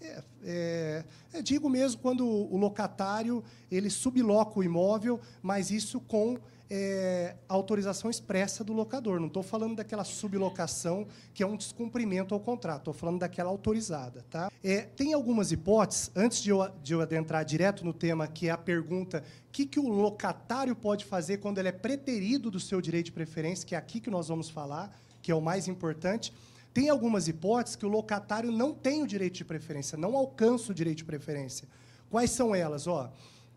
[0.00, 6.38] É, é, é, digo mesmo quando o locatário ele subloca o imóvel, mas isso com
[6.70, 9.18] é, autorização expressa do locador.
[9.18, 12.78] Não estou falando daquela sublocação que é um descumprimento ao contrato.
[12.78, 14.24] Estou falando daquela autorizada.
[14.30, 14.50] Tá?
[14.62, 18.50] É, tem algumas hipóteses, antes de eu, de eu adentrar direto no tema, que é
[18.50, 22.80] a pergunta o que, que o locatário pode fazer quando ele é preterido do seu
[22.80, 26.32] direito de preferência, que é aqui que nós vamos falar, que é o mais importante.
[26.72, 30.74] Tem algumas hipóteses que o locatário não tem o direito de preferência, não alcança o
[30.74, 31.66] direito de preferência.
[32.10, 32.86] Quais são elas?
[32.86, 33.10] Ó,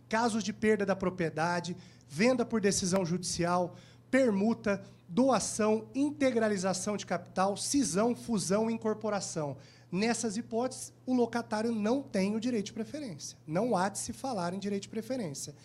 [0.09, 1.75] casos de perda da propriedade,
[2.11, 3.73] venda por decisão judicial,
[4.11, 9.55] permuta, doação, integralização de capital, cisão, fusão e incorporação.
[9.89, 13.37] Nessas hipóteses, o locatário não tem o direito de preferência.
[13.47, 15.55] Não há de se falar em direito de preferência.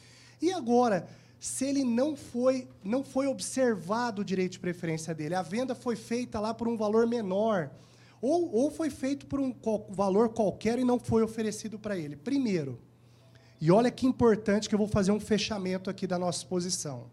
[0.40, 1.08] E agora,
[1.40, 5.96] se ele não foi, não foi observado o direito de preferência dele, a venda foi
[5.96, 7.72] feita lá por um valor menor,
[8.22, 9.52] ou, ou foi feito por um
[9.90, 12.14] valor qualquer e não foi oferecido para ele.
[12.14, 12.80] Primeiro,
[13.60, 17.10] e olha que importante que eu vou fazer um fechamento aqui da nossa exposição.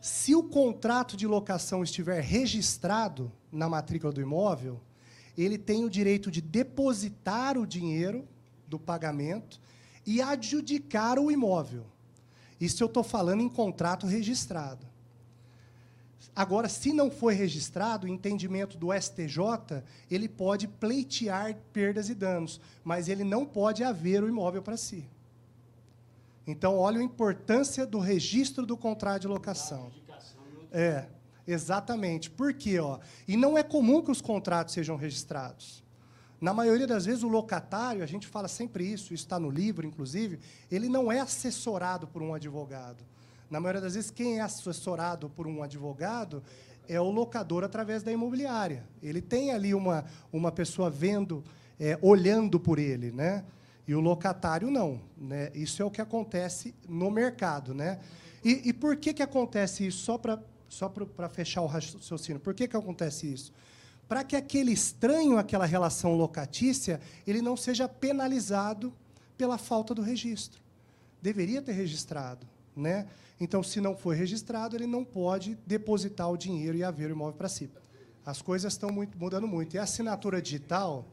[0.00, 4.80] Se o contrato de locação estiver registrado na matrícula do imóvel,
[5.36, 8.26] ele tem o direito de depositar o dinheiro
[8.68, 9.60] do pagamento
[10.06, 11.86] e adjudicar o imóvel.
[12.60, 14.86] Isso eu estou falando em contrato registrado.
[16.36, 22.60] Agora, se não foi registrado, o entendimento do STJ, ele pode pleitear perdas e danos,
[22.82, 25.08] mas ele não pode haver o imóvel para si.
[26.46, 29.92] Então, olha a importância do registro do contrato de locação.
[30.72, 31.06] É,
[31.46, 32.28] exatamente.
[32.28, 32.80] Por quê?
[32.80, 32.98] Ó?
[33.28, 35.84] E não é comum que os contratos sejam registrados.
[36.40, 39.86] Na maioria das vezes, o locatário, a gente fala sempre isso, isso está no livro,
[39.86, 43.02] inclusive, ele não é assessorado por um advogado.
[43.54, 46.42] Na maioria das vezes, quem é assessorado por um advogado
[46.88, 48.84] é o locador através da imobiliária.
[49.00, 51.44] Ele tem ali uma, uma pessoa vendo,
[51.78, 53.44] é, olhando por ele, né?
[53.86, 55.00] E o locatário não.
[55.16, 55.52] Né?
[55.54, 57.72] Isso é o que acontece no mercado.
[57.72, 58.00] Né?
[58.44, 59.98] E, e por que, que acontece isso?
[59.98, 62.40] Só para só para fechar o raciocínio.
[62.40, 63.52] Por que, que acontece isso?
[64.08, 68.92] Para que aquele estranho àquela relação locatícia ele não seja penalizado
[69.38, 70.60] pela falta do registro.
[71.22, 72.44] Deveria ter registrado.
[72.74, 73.06] Né?
[73.40, 77.34] Então, se não for registrado, ele não pode depositar o dinheiro e haver o imóvel
[77.34, 77.70] para si.
[78.24, 79.74] As coisas estão muito, mudando muito.
[79.74, 81.06] E a assinatura digital,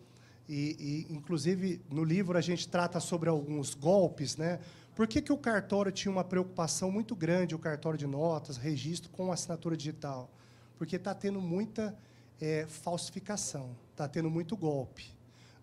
[0.48, 4.38] e, e, inclusive, no livro a gente trata sobre alguns golpes.
[4.38, 4.60] Né?
[4.96, 9.10] Por que, que o cartório tinha uma preocupação muito grande, o cartório de notas, registro,
[9.10, 10.30] com assinatura digital?
[10.78, 11.98] Porque está tendo muita
[12.40, 15.14] é, falsificação, está tendo muito golpe.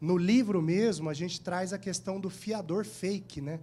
[0.01, 3.59] No livro mesmo, a gente traz a questão do fiador fake, né?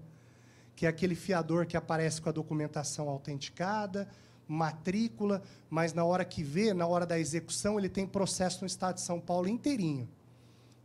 [0.75, 4.07] Que é aquele fiador que aparece com a documentação autenticada,
[4.47, 8.95] matrícula, mas na hora que vê, na hora da execução, ele tem processo no Estado
[8.95, 10.07] de São Paulo inteirinho,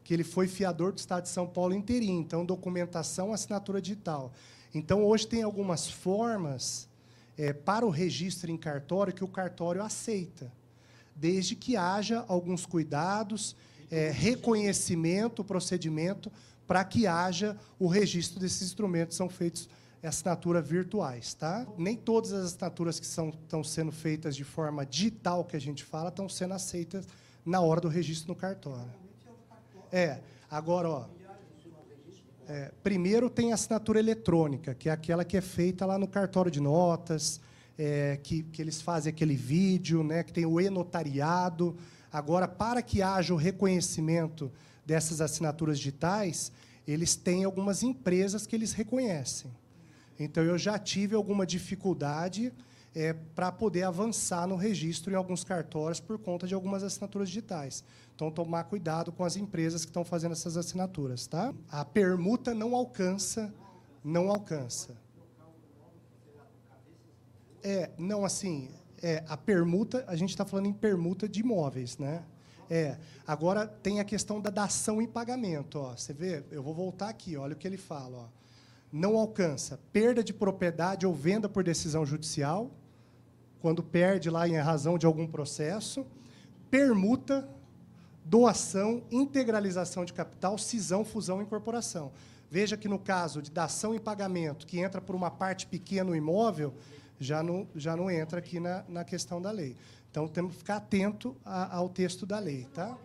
[0.05, 4.33] que ele foi fiador do Estado de São Paulo inteirinho, então documentação, assinatura digital.
[4.73, 6.89] Então hoje tem algumas formas
[7.37, 10.53] é, para o registro em cartório que o cartório aceita,
[11.15, 13.57] desde que haja alguns cuidados,
[13.91, 16.31] é, reconhecimento, procedimento,
[16.67, 19.69] para que haja o registro desses instrumentos são feitos
[20.09, 21.67] assinatura virtuais, tá?
[21.77, 25.85] Nem todas as assinaturas que são, estão sendo feitas de forma digital, que a gente
[25.85, 27.07] fala, estão sendo aceitas
[27.45, 28.91] na hora do registro no cartório.
[29.93, 30.21] É,
[30.51, 31.05] agora, ó,
[32.49, 36.51] é, primeiro tem a assinatura eletrônica, que é aquela que é feita lá no cartório
[36.51, 37.41] de notas,
[37.79, 41.77] é, que, que eles fazem aquele vídeo, né, que tem o e-notariado.
[42.13, 44.51] Agora, para que haja o reconhecimento
[44.85, 46.51] dessas assinaturas digitais,
[46.87, 49.51] eles têm algumas empresas que eles reconhecem.
[50.23, 52.53] Então, eu já tive alguma dificuldade
[52.95, 57.83] é, para poder avançar no registro em alguns cartórios por conta de algumas assinaturas digitais.
[58.15, 61.27] Então, tomar cuidado com as empresas que estão fazendo essas assinaturas.
[61.27, 61.55] Tá?
[61.71, 63.51] A permuta não alcança,
[64.05, 64.95] não alcança.
[67.63, 68.71] É, não, assim,
[69.03, 72.23] é, a permuta, a gente está falando em permuta de imóveis, né?
[72.69, 75.79] É, agora tem a questão da dação em pagamento.
[75.79, 75.97] Ó.
[75.97, 78.19] Você vê, eu vou voltar aqui, olha o que ele fala.
[78.19, 78.40] Ó
[78.93, 82.71] não alcança perda de propriedade ou venda por decisão judicial,
[83.61, 86.07] quando perde lá em razão de algum processo,
[86.71, 87.49] permuta,
[88.25, 92.13] doação, integralização de capital, cisão, fusão e incorporação.
[92.51, 96.17] Veja que no caso de dação em pagamento, que entra por uma parte pequena no
[96.17, 96.75] imóvel,
[97.19, 99.77] já não, já não entra aqui na, na questão da lei.
[100.11, 102.67] Então, temos que ficar atento a, ao texto da lei.
[102.75, 102.97] Tá?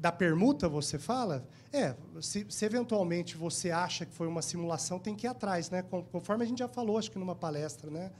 [0.00, 1.46] Da permuta, você fala?
[1.70, 5.82] É, se, se, eventualmente você acha que foi uma simulação, tem que ir atrás, né?
[5.82, 8.10] Conforme a gente já falou, acho que numa palestra, né?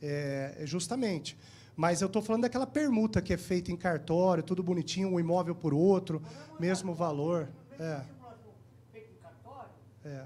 [0.00, 1.36] É, justamente.
[1.76, 5.54] Mas eu estou falando daquela permuta que é feita em cartório, tudo bonitinho, um imóvel
[5.54, 6.22] por outro,
[6.58, 7.50] mesmo valor.
[7.78, 8.00] É.
[10.06, 10.24] É.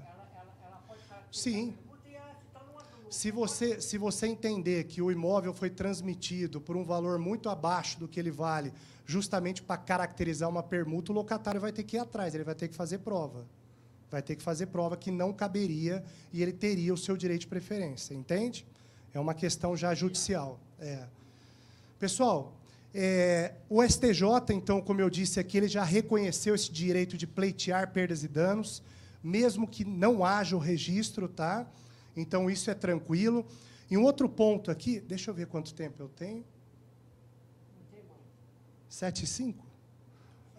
[1.29, 1.75] Sim.
[3.09, 7.99] Se você, se você entender que o imóvel foi transmitido por um valor muito abaixo
[7.99, 8.71] do que ele vale
[9.05, 12.67] justamente para caracterizar uma permuta, o locatário vai ter que ir atrás, ele vai ter
[12.67, 13.45] que fazer prova.
[14.09, 17.47] Vai ter que fazer prova que não caberia e ele teria o seu direito de
[17.47, 18.65] preferência, entende?
[19.13, 20.59] É uma questão já judicial.
[20.79, 21.05] É.
[21.99, 22.53] Pessoal,
[22.93, 27.91] é, o STJ, então, como eu disse aqui, ele já reconheceu esse direito de pleitear
[27.91, 28.83] perdas e danos,
[29.23, 31.65] mesmo que não haja o registro, tá?
[32.15, 33.45] Então, isso é tranquilo.
[33.89, 36.43] E um outro ponto aqui, deixa eu ver quanto tempo eu tenho.
[38.91, 39.65] 7 e 5?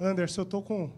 [0.01, 0.91] Anderson, eu estou com.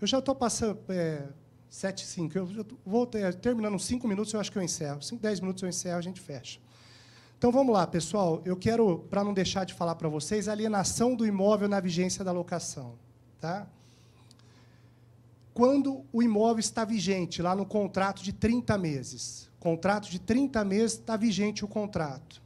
[0.00, 0.78] Eu já estou passando.
[0.88, 1.26] É,
[1.68, 2.38] 7 e 5.
[2.38, 2.48] Eu
[2.86, 5.02] vou ter, terminando 5 minutos, eu acho que eu encerro.
[5.02, 6.60] 5, 10 minutos eu encerro, a gente fecha.
[7.36, 8.40] Então vamos lá, pessoal.
[8.44, 12.30] Eu quero, para não deixar de falar para vocês, alienação do imóvel na vigência da
[12.30, 12.94] locação.
[13.40, 13.66] Tá?
[15.52, 19.50] Quando o imóvel está vigente, lá no contrato de 30 meses.
[19.58, 22.40] Contrato de 30 meses está vigente o contrato.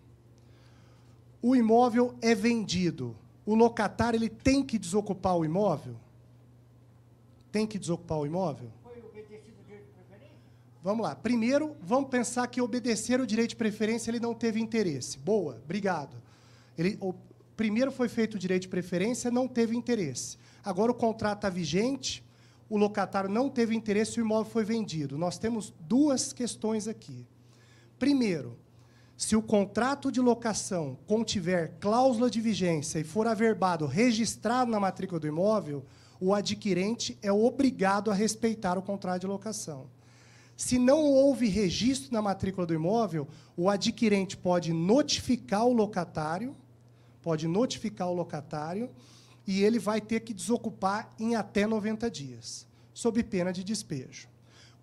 [1.43, 3.15] O imóvel é vendido
[3.47, 5.97] o locatário ele tem que desocupar o imóvel?
[7.53, 8.71] Tem que desocupar o imóvel?
[8.83, 10.37] Foi obedecido o direito de preferência?
[10.83, 11.15] Vamos lá.
[11.15, 15.19] Primeiro, vamos pensar que obedecer o direito de preferência ele não teve interesse.
[15.19, 16.17] Boa, obrigado.
[16.77, 17.15] Ele, o,
[17.57, 20.39] primeiro foi feito o direito de preferência, não teve interesse.
[20.65, 22.25] Agora o contrato está vigente,
[22.69, 25.19] o locatário não teve interesse e o imóvel foi vendido.
[25.19, 27.27] Nós temos duas questões aqui.
[27.99, 28.59] Primeiro,
[29.17, 35.21] se o contrato de locação contiver cláusula de vigência e for averbado registrado na matrícula
[35.21, 35.85] do imóvel,
[36.21, 39.87] o adquirente é obrigado a respeitar o contrato de locação.
[40.57, 46.55] Se não houve registro na matrícula do imóvel, o adquirente pode notificar o locatário,
[47.23, 48.91] pode notificar o locatário,
[49.47, 54.29] e ele vai ter que desocupar em até 90 dias, sob pena de despejo.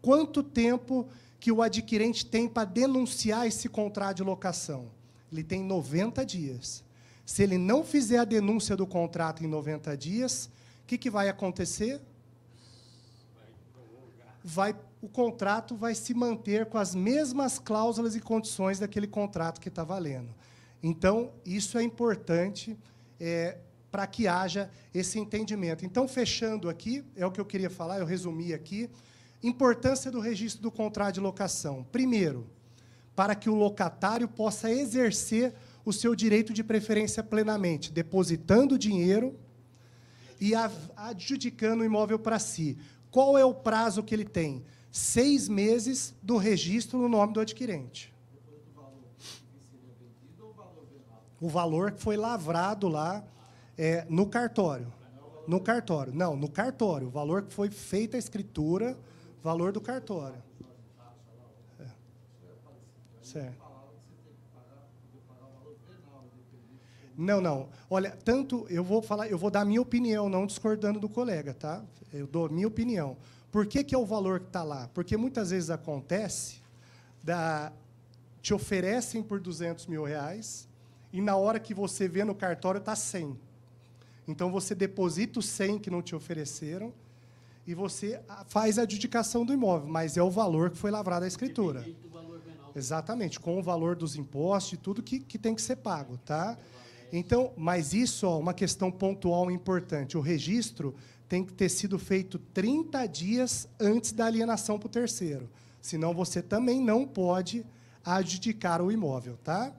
[0.02, 1.08] Quanto tempo
[1.42, 4.92] que o adquirente tem para denunciar esse contrato de locação?
[5.32, 6.84] Ele tem 90 dias.
[7.26, 10.52] Se ele não fizer a denúncia do contrato em 90 dias,
[10.84, 12.00] o que, que vai acontecer?
[14.44, 19.70] Vai, o contrato vai se manter com as mesmas cláusulas e condições daquele contrato que
[19.70, 20.30] está valendo.
[20.84, 22.78] Então, isso é importante
[23.20, 23.58] é,
[23.92, 25.86] para que haja esse entendimento.
[25.86, 28.92] Então, fechando aqui, é o que eu queria falar, eu resumi aqui.
[29.44, 31.86] Importância do registro do contrato de locação.
[31.92, 32.48] Primeiro,
[33.16, 39.38] para que o locatário possa exercer o seu direito de preferência plenamente, depositando dinheiro
[40.40, 40.54] e
[40.96, 42.78] adjudicando o imóvel para si.
[43.10, 44.64] Qual é o prazo que ele tem?
[44.92, 48.12] Seis meses do registro no nome do adquirente.
[51.42, 53.24] o valor que foi lavrado lá
[53.76, 54.94] é, no cartório.
[55.48, 56.14] No cartório.
[56.14, 57.08] Não, no cartório.
[57.08, 58.96] O valor que foi feita a escritura,
[59.42, 60.42] valor do cartório.
[61.80, 61.88] É.
[63.22, 63.72] Certo.
[67.18, 67.70] Não, não.
[67.90, 71.54] Olha, tanto eu vou falar, eu vou dar a minha opinião, não discordando do colega,
[71.54, 71.84] tá?
[72.12, 73.18] Eu dou a minha opinião.
[73.52, 74.90] Por que, que é o valor que está lá?
[74.94, 76.62] Porque muitas vezes acontece,
[77.22, 77.72] da,
[78.42, 80.68] te oferecem por 200 mil reais,
[81.12, 83.38] e na hora que você vê no cartório está 100.
[84.28, 86.94] Então você deposita os 100 que não te ofereceram
[87.66, 91.28] e você faz a adjudicação do imóvel, mas é o valor que foi lavrado a
[91.28, 91.86] escritura.
[92.76, 96.58] Exatamente, com o valor dos impostos e tudo que, que tem que ser pago, tá?
[97.12, 100.18] Então, mas isso é uma questão pontual importante.
[100.18, 100.96] O registro
[101.28, 105.50] tem que ter sido feito 30 dias antes da alienação para o terceiro.
[105.82, 107.66] Senão você também não pode
[108.04, 109.74] adjudicar o imóvel, tá?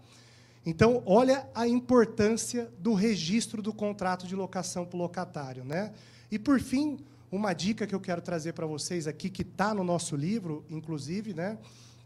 [0.65, 5.65] Então, olha a importância do registro do contrato de locação para o locatário.
[5.65, 5.93] Né?
[6.31, 6.99] E, por fim,
[7.33, 11.33] uma dica que eu quero trazer para vocês aqui, que está no nosso livro, inclusive,
[11.33, 11.59] né?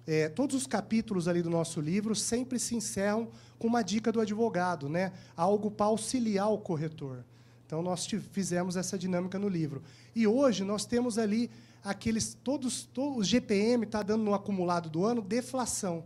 [0.07, 4.21] É, todos os capítulos ali do nosso livro sempre se encerram com uma dica do
[4.21, 5.13] advogado, né?
[5.37, 7.25] algo para auxiliar o corretor.
[7.67, 9.83] Então, nós fizemos essa dinâmica no livro.
[10.15, 11.51] E hoje nós temos ali
[11.83, 16.05] aqueles, todos, todos os GPM está dando no acumulado do ano deflação.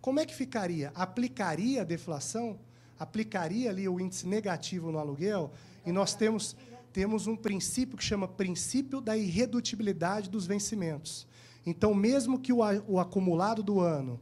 [0.00, 0.90] Como é que ficaria?
[0.94, 2.58] Aplicaria a deflação?
[2.98, 5.52] Aplicaria ali o índice negativo no aluguel?
[5.84, 6.56] E nós temos,
[6.96, 11.26] temos um princípio que chama princípio da irredutibilidade dos vencimentos.
[11.66, 14.18] Então, mesmo que o, o acumulado do ano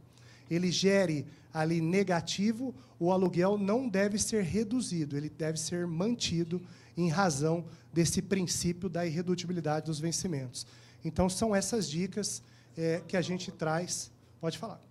[0.51, 6.61] ele gere ali negativo, o aluguel não deve ser reduzido, ele deve ser mantido
[6.97, 7.63] em razão
[7.93, 10.67] desse princípio da irredutibilidade dos vencimentos.
[11.01, 12.43] Então, são essas dicas
[12.75, 14.11] é, que a gente traz.
[14.41, 14.83] Pode falar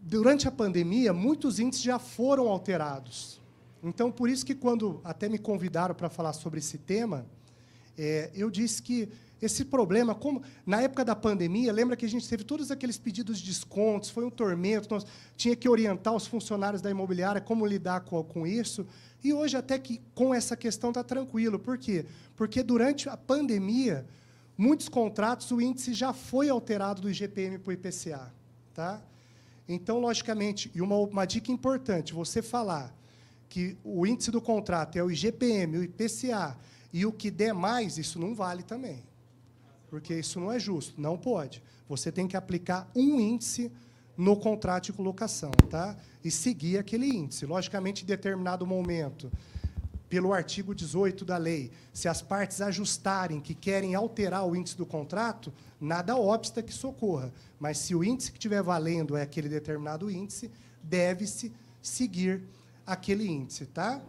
[0.00, 3.41] durante a pandemia, muitos índices já foram alterados.
[3.82, 7.26] Então, por isso que quando até me convidaram para falar sobre esse tema,
[7.98, 9.08] é, eu disse que
[9.40, 13.40] esse problema, como na época da pandemia, lembra que a gente teve todos aqueles pedidos
[13.40, 15.04] de descontos, foi um tormento, nós
[15.36, 18.86] tinha que orientar os funcionários da imobiliária como lidar com, com isso.
[19.22, 21.58] E hoje até que com essa questão está tranquilo.
[21.58, 22.06] Por quê?
[22.36, 24.06] Porque durante a pandemia,
[24.56, 28.32] muitos contratos o índice já foi alterado do IGPM para o IPCA,
[28.72, 29.02] tá?
[29.68, 32.94] Então, logicamente, e uma, uma dica importante, você falar
[33.52, 36.56] que o índice do contrato é o IGPM, o IPCA,
[36.90, 39.04] e o que der mais, isso não vale também.
[39.90, 41.62] Porque isso não é justo, não pode.
[41.86, 43.70] Você tem que aplicar um índice
[44.16, 45.94] no contrato de colocação, tá?
[46.24, 47.44] E seguir aquele índice.
[47.44, 49.30] Logicamente, em determinado momento,
[50.08, 54.86] pelo artigo 18 da lei, se as partes ajustarem que querem alterar o índice do
[54.86, 57.30] contrato, nada obsta que socorra.
[57.60, 60.50] Mas se o índice que estiver valendo é aquele determinado índice,
[60.82, 62.42] deve-se seguir
[62.92, 64.02] aquele índice, tá?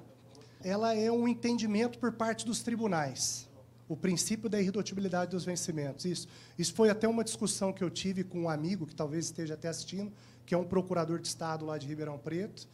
[0.62, 3.50] Ela é um entendimento por parte dos tribunais.
[3.88, 6.06] O princípio da irredutibilidade dos vencimentos.
[6.06, 6.28] Isso,
[6.58, 9.68] isso foi até uma discussão que eu tive com um amigo que talvez esteja até
[9.68, 10.12] assistindo,
[10.46, 12.68] que é um procurador de Estado lá de Ribeirão Preto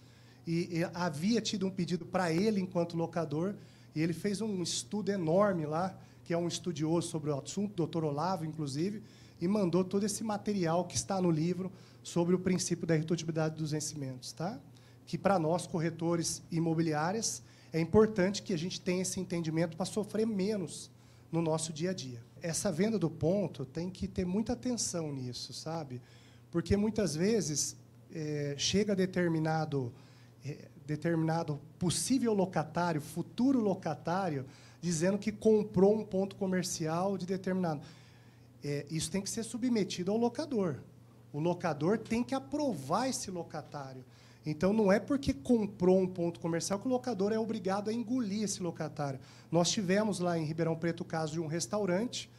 [0.50, 3.54] e, e havia tido um pedido para ele enquanto locador,
[3.96, 8.04] e ele fez um estudo enorme lá, que é um estudioso sobre o assunto, doutor
[8.04, 9.04] Olavo, inclusive,
[9.40, 13.72] e mandou todo esse material que está no livro sobre o princípio da irredutibilidade dos
[13.72, 14.60] vencimentos, tá?
[15.10, 17.42] Que para nós corretores imobiliários
[17.74, 20.92] é importante que a gente tenha esse entendimento para sofrer menos
[21.32, 22.22] no nosso dia a dia.
[22.44, 26.00] Essa venda do ponto tem que ter muita atenção nisso, sabe?
[26.52, 27.76] Porque muitas vezes
[28.14, 29.92] é, chega determinado
[30.46, 34.46] é, determinado possível locatário, futuro locatário,
[34.80, 37.82] dizendo que comprou um ponto comercial de determinado.
[38.64, 40.76] É, isso tem que ser submetido ao locador.
[41.34, 44.06] O locador tem que aprovar esse locatário.
[44.50, 48.44] Então, não é porque comprou um ponto comercial que o locador é obrigado a engolir
[48.44, 49.20] esse locatário.
[49.52, 52.30] Nós tivemos lá em Ribeirão Preto o caso de um restaurante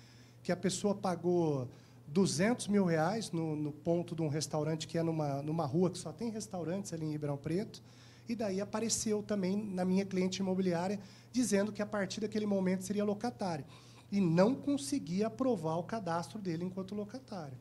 [0.43, 1.69] que a pessoa pagou
[2.09, 5.99] 200 mil reais no, no, ponto de um restaurante que é numa, numa rua que
[5.99, 7.83] só tem restaurantes ali em Ribeirão Preto.
[8.29, 10.99] E daí apareceu também na minha cliente imobiliária
[11.33, 13.65] dizendo que a partir daquele momento seria locatário.
[14.11, 17.57] E não conseguia aprovar o cadastro dele enquanto locatário.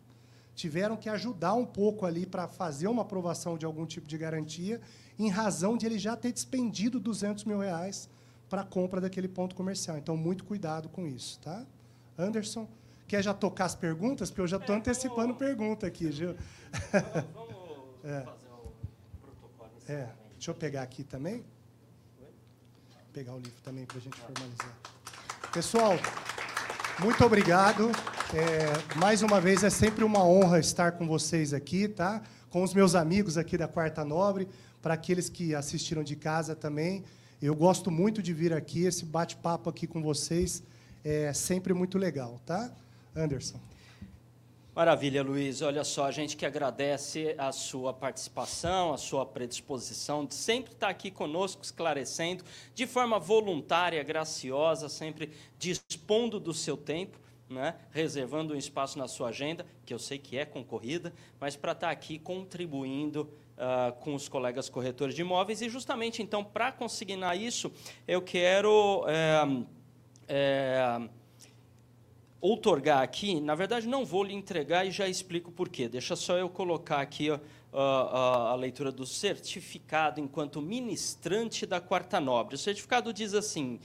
[0.60, 4.82] Tiveram que ajudar um pouco ali para fazer uma aprovação de algum tipo de garantia,
[5.18, 8.10] em razão de ele já ter despendido 200 mil reais
[8.50, 9.98] para a compra daquele ponto comercial.
[9.98, 11.40] Então, muito cuidado com isso.
[11.40, 11.66] Tá?
[12.18, 12.68] Anderson,
[13.08, 14.30] Quer já tocar as perguntas?
[14.30, 15.38] Porque eu já estou é, antecipando vamos...
[15.38, 16.36] pergunta aqui, Gil.
[17.34, 17.56] Vamos,
[18.04, 18.22] é.
[18.22, 19.72] fazer o protocolo.
[19.88, 20.10] É.
[20.34, 21.38] Deixa eu pegar aqui também.
[22.20, 22.28] Vou
[23.14, 24.78] pegar o livro também para a gente formalizar.
[25.54, 25.94] Pessoal,
[27.00, 27.92] muito obrigado.
[28.32, 32.22] É, mais uma vez, é sempre uma honra estar com vocês aqui, tá?
[32.50, 34.48] com os meus amigos aqui da Quarta Nobre,
[34.82, 37.04] para aqueles que assistiram de casa também.
[37.42, 40.62] Eu gosto muito de vir aqui, esse bate-papo aqui com vocês
[41.04, 42.72] é sempre muito legal, tá?
[43.16, 43.60] Anderson.
[44.76, 45.62] Maravilha, Luiz.
[45.62, 50.90] Olha só, a gente que agradece a sua participação, a sua predisposição de sempre estar
[50.90, 52.44] aqui conosco, esclarecendo
[52.76, 57.18] de forma voluntária, graciosa, sempre dispondo do seu tempo.
[57.50, 61.72] Né, reservando um espaço na sua agenda, que eu sei que é concorrida, mas para
[61.72, 63.28] estar aqui contribuindo
[63.60, 65.60] uh, com os colegas corretores de imóveis.
[65.62, 67.72] E justamente então, para consignar isso,
[68.08, 69.66] eu quero é,
[70.28, 71.10] é,
[72.40, 75.90] outorgar aqui, na verdade não vou lhe entregar e já explico por quê.
[75.90, 77.40] Deixa só eu colocar aqui ó,
[78.52, 82.56] a, leitura do certificado enquanto ministrante da Quarta Nobre.
[82.56, 83.80] O certificado diz assim,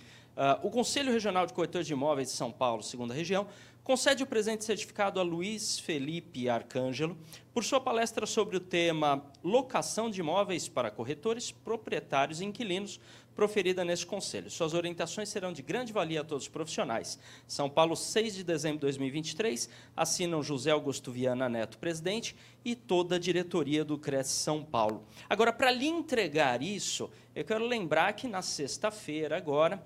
[0.62, 3.46] o Conselho Regional de Corretores de Imóveis de São Paulo, segunda região,
[3.84, 7.18] concede o presente certificado a Luiz Felipe Arcângelo
[7.52, 12.98] por sua palestra sobre o tema Locação de Imóveis para Corretores, Proprietários e Inquilinos,
[13.34, 14.50] proferida neste Conselho.
[14.50, 17.18] Suas orientações serão de grande valia a todos os profissionais.
[17.46, 23.16] São Paulo, 6 de dezembro de 2023, assinam José Augusto Viana Neto, presidente, e toda
[23.16, 25.04] a diretoria do Cresce São Paulo.
[25.28, 29.84] Agora, para lhe entregar isso, eu quero lembrar que na sexta-feira, agora,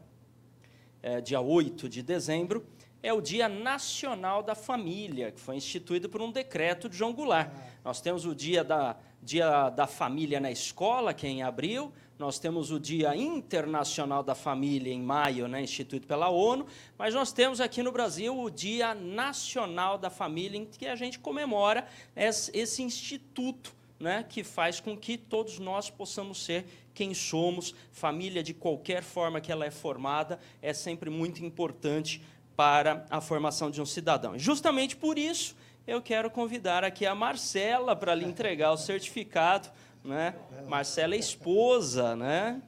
[1.03, 2.65] é, dia 8 de dezembro,
[3.03, 7.51] é o Dia Nacional da Família, que foi instituído por um decreto de João Goulart.
[7.85, 12.41] Nós temos o Dia da, Dia da Família na escola, que é em abril, nós
[12.41, 16.67] temos o Dia Internacional da Família em maio, né, instituído pela ONU,
[16.99, 21.21] mas nós temos aqui no Brasil o Dia Nacional da Família, em que a gente
[21.21, 21.87] comemora
[22.17, 27.75] esse instituto né, que faz com que todos nós possamos ser quem somos.
[27.91, 32.23] Família, de qualquer forma que ela é formada, é sempre muito importante
[32.57, 34.37] para a formação de um cidadão.
[34.37, 39.71] E justamente por isso, eu quero convidar aqui a Marcela para lhe entregar o certificado,
[40.05, 40.35] né?
[40.67, 42.63] Marcela é esposa, né?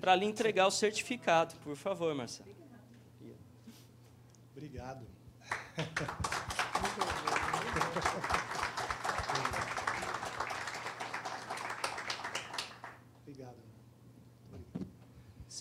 [0.00, 2.48] Para lhe entregar o certificado, por favor, Marcela.
[4.52, 5.06] Obrigado.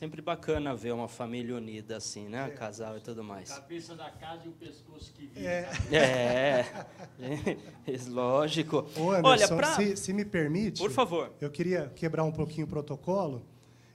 [0.04, 2.50] Sempre bacana ver uma família unida assim, né?
[2.50, 2.50] É.
[2.50, 3.50] Casal e tudo mais.
[3.50, 5.48] Cabeça da casa e o pescoço que vive.
[5.48, 5.70] É.
[5.96, 6.66] é.
[8.10, 8.86] Lógico.
[8.98, 9.76] Ô Anderson, Olha, pra...
[9.78, 10.82] se, se, me permite.
[10.82, 11.32] Por favor.
[11.40, 13.46] Eu queria quebrar um pouquinho o protocolo.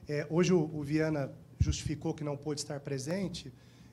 [0.08, 3.52] É, hoje o, o Viana justificou que não pôde estar presente.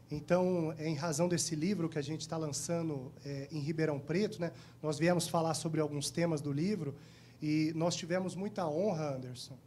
[0.10, 4.40] Então, é em razão desse livro que a gente está lançando é, em Ribeirão Preto,
[4.40, 6.96] né, nós viemos falar sobre alguns temas do livro
[7.42, 9.58] e nós tivemos muita honra, Anderson,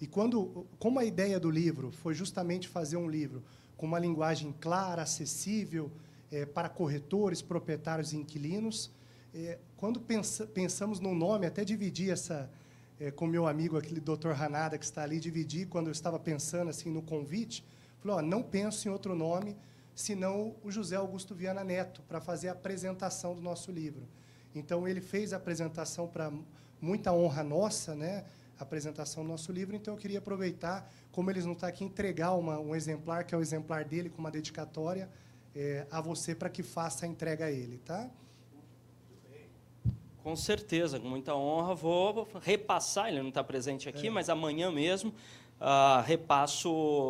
[0.00, 3.42] e quando, como a ideia do livro foi justamente fazer um livro
[3.76, 5.90] com uma linguagem clara, acessível
[6.30, 8.90] é, para corretores, proprietários e inquilinos,
[9.34, 12.50] é, quando pensa, pensamos no nome, até dividi essa
[12.98, 14.30] é, com meu amigo aquele Dr.
[14.30, 17.64] Ranada que está ali, dividi quando eu estava pensando assim no convite,
[18.00, 19.56] falou: ó, não penso em outro nome
[19.94, 24.08] senão o José Augusto Viana Neto para fazer a apresentação do nosso livro.
[24.54, 26.32] Então ele fez a apresentação para
[26.80, 28.24] muita honra nossa, né?
[28.64, 32.58] Apresentação do nosso livro, então eu queria aproveitar, como eles não estão aqui, entregar uma,
[32.58, 35.08] um exemplar, que é o exemplar dele, com uma dedicatória
[35.54, 37.78] é, a você, para que faça a entrega a ele.
[37.78, 38.08] Tá?
[40.22, 41.74] Com certeza, com muita honra.
[41.74, 44.10] Vou repassar, ele não está presente aqui, é.
[44.10, 45.14] mas amanhã mesmo
[45.60, 46.68] uh, repasso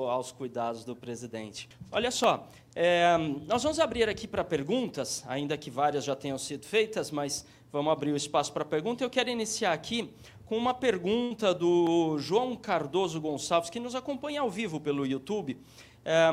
[0.09, 1.69] aos cuidados do presidente.
[1.91, 3.17] Olha só, é,
[3.47, 7.93] nós vamos abrir aqui para perguntas, ainda que várias já tenham sido feitas, mas vamos
[7.93, 9.03] abrir o espaço para pergunta.
[9.03, 10.13] Eu quero iniciar aqui
[10.51, 15.57] com uma pergunta do João Cardoso Gonçalves, que nos acompanha ao vivo pelo YouTube.
[16.05, 16.29] É,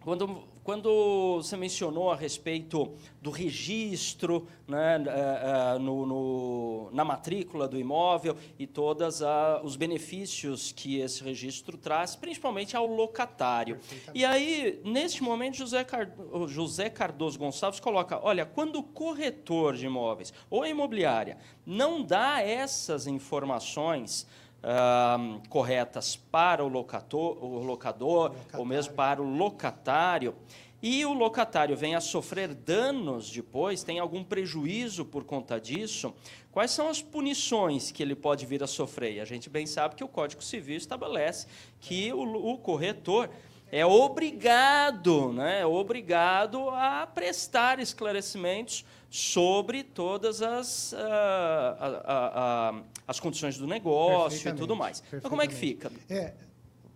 [0.00, 7.68] quando, quando você mencionou a respeito do registro né, é, é, no, no, na matrícula
[7.68, 9.20] do imóvel e todos
[9.62, 13.78] os benefícios que esse registro traz, principalmente ao locatário.
[14.12, 19.86] E aí, neste momento, José, Cardoso, José Cardoso Gonçalves coloca: olha, quando o corretor de
[19.86, 24.26] imóveis ou imobiliária não dá essas informações
[24.66, 30.34] uh, corretas para o, locator, o locador, ou mesmo para o locatário,
[30.82, 36.12] e o locatário vem a sofrer danos depois, tem algum prejuízo por conta disso,
[36.52, 39.14] quais são as punições que ele pode vir a sofrer?
[39.14, 41.46] E a gente bem sabe que o Código Civil estabelece
[41.80, 43.30] que o, o corretor
[43.70, 53.18] é obrigado, né, é obrigado a prestar esclarecimentos sobre todas as, uh, uh, uh, as
[53.18, 55.02] condições do negócio e tudo mais.
[55.12, 55.90] Então, como é que fica?
[56.08, 56.34] É,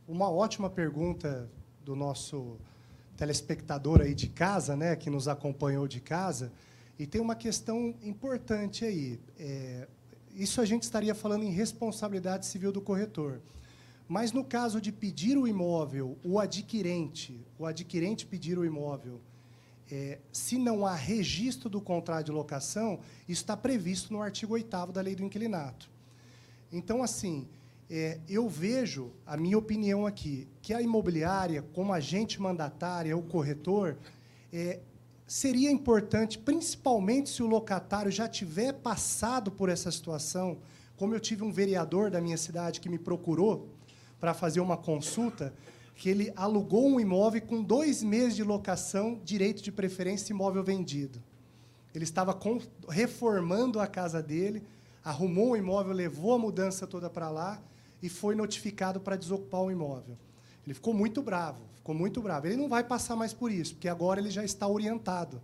[0.07, 1.49] uma ótima pergunta
[1.85, 2.59] do nosso
[3.17, 6.53] telespectador aí de casa, né, que nos acompanhou de casa,
[6.99, 9.21] e tem uma questão importante aí.
[9.39, 9.87] É,
[10.35, 13.41] isso a gente estaria falando em responsabilidade civil do corretor.
[14.11, 19.21] Mas no caso de pedir o imóvel, o adquirente, o adquirente pedir o imóvel,
[19.89, 24.93] é, se não há registro do contrato de locação, isso está previsto no artigo 8
[24.93, 25.89] da Lei do Inquilinato.
[26.73, 27.47] Então, assim,
[27.89, 33.97] é, eu vejo, a minha opinião aqui, que a imobiliária, como agente mandatária, o corretor,
[34.53, 34.81] é,
[35.25, 40.59] seria importante, principalmente se o locatário já tiver passado por essa situação,
[40.97, 43.70] como eu tive um vereador da minha cidade que me procurou
[44.21, 45.53] para fazer uma consulta,
[45.97, 51.23] que ele alugou um imóvel com dois meses de locação, direito de preferência, imóvel vendido.
[51.95, 52.39] Ele estava
[52.89, 54.63] reformando a casa dele,
[55.05, 57.61] arrumou o imóvel, levou a mudança toda para lá
[58.03, 60.17] e foi notificado para desocupar o imóvel.
[60.65, 62.47] Ele ficou muito bravo, ficou muito bravo.
[62.47, 65.41] Ele não vai passar mais por isso, porque agora ele já está orientado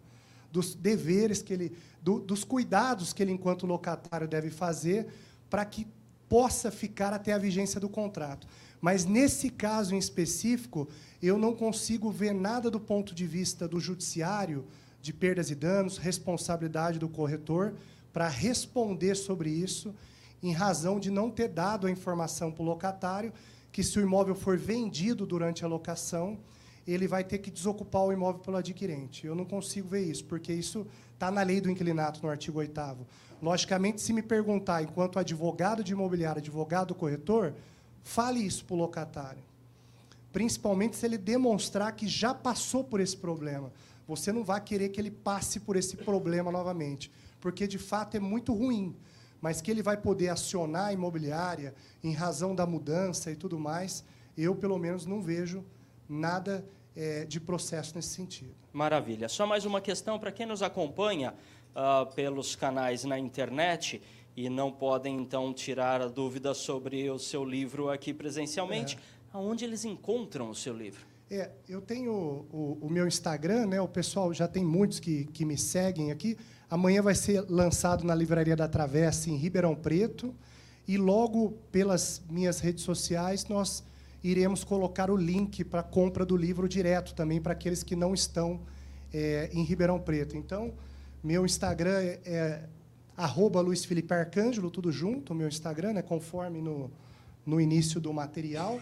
[0.53, 5.07] dos deveres que ele, do, dos cuidados que ele, enquanto locatário, deve fazer
[5.51, 5.87] para que
[6.29, 8.47] possa ficar até a vigência do contrato.
[8.81, 10.89] Mas nesse caso em específico,
[11.23, 14.65] eu não consigo ver nada do ponto de vista do judiciário
[15.01, 17.75] de perdas e danos, responsabilidade do corretor
[18.13, 19.95] para responder sobre isso,
[20.43, 23.33] em razão de não ter dado a informação para o locatário
[23.71, 26.39] que se o imóvel for vendido durante a locação,
[26.87, 29.27] ele vai ter que desocupar o imóvel pelo adquirente.
[29.27, 32.81] Eu não consigo ver isso, porque isso está na lei do inquilinato, no artigo 8
[33.43, 37.55] Logicamente, se me perguntar, enquanto advogado de imobiliário, advogado corretor,
[38.07, 39.43] fale isso para o locatário.
[40.33, 43.73] Principalmente se ele demonstrar que já passou por esse problema.
[44.07, 47.11] Você não vai querer que ele passe por esse problema novamente,
[47.41, 48.95] porque, de fato, é muito ruim
[49.41, 54.05] mas que ele vai poder acionar a imobiliária em razão da mudança e tudo mais,
[54.37, 55.65] eu, pelo menos, não vejo
[56.09, 56.65] nada
[56.95, 58.55] é, de processo nesse sentido.
[58.73, 59.29] Maravilha.
[59.29, 61.35] Só mais uma questão para quem nos acompanha
[61.75, 64.03] uh, pelos canais na internet
[64.37, 68.97] e não podem, então, tirar a dúvida sobre o seu livro aqui presencialmente.
[68.97, 68.99] É.
[69.33, 71.07] Aonde eles encontram o seu livro?
[71.31, 73.81] É, eu tenho o, o, meu Instagram, né?
[73.81, 76.37] O pessoal já tem muitos que, que me seguem aqui.
[76.69, 80.35] Amanhã vai ser lançado na Livraria da Travessa, em Ribeirão Preto.
[80.87, 83.83] E logo, pelas minhas redes sociais, nós
[84.23, 88.13] iremos colocar o link para a compra do livro direto também para aqueles que não
[88.13, 88.61] estão
[89.13, 90.37] é, em Ribeirão Preto.
[90.37, 90.75] Então,
[91.25, 92.63] meu Instagram é, é
[93.17, 96.91] arroba Luiz Felipe Arcângelo, tudo junto, meu Instagram, né, conforme no,
[97.45, 98.81] no início do material.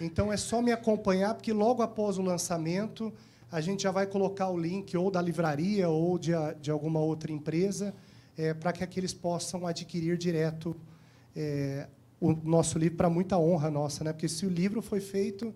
[0.00, 3.12] Então, é só me acompanhar, porque logo após o lançamento
[3.50, 7.30] a gente já vai colocar o link ou da livraria ou de, de alguma outra
[7.30, 7.94] empresa
[8.36, 10.76] é, para que aqueles possam adquirir direto
[11.36, 11.86] é,
[12.20, 14.12] o nosso livro para muita honra nossa, né?
[14.12, 15.54] Porque se o livro foi feito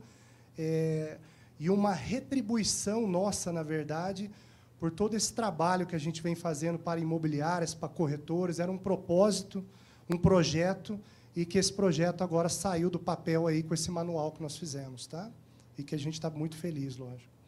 [0.57, 1.19] é,
[1.59, 4.31] e uma retribuição nossa, na verdade,
[4.79, 8.79] por todo esse trabalho que a gente vem fazendo para imobiliárias, para corretores, era um
[8.79, 9.65] propósito,
[10.09, 10.99] um projeto
[11.35, 15.07] e que esse projeto agora saiu do papel aí com esse manual que nós fizemos,
[15.07, 15.31] tá?
[15.77, 17.39] E que a gente está muito feliz, lógico.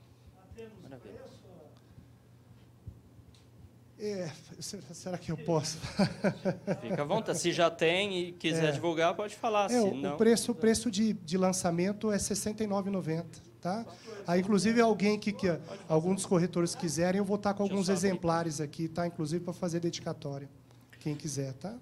[4.03, 4.31] É,
[4.61, 5.77] será que eu posso?
[6.81, 7.39] Fica à vontade.
[7.39, 8.73] Se já tem e quiser é.
[8.73, 9.71] divulgar, pode falar.
[9.71, 10.17] É, o, não...
[10.17, 13.50] preço, o preço de, de lançamento é R$ 69,90.
[13.61, 13.85] Tá?
[14.27, 15.47] Aí, inclusive, alguém que, que
[15.89, 19.07] algum dos corretores quiserem, eu vou estar com alguns exemplares aqui, tá?
[19.07, 20.49] inclusive para fazer dedicatória.
[20.99, 21.75] Quem quiser, tá?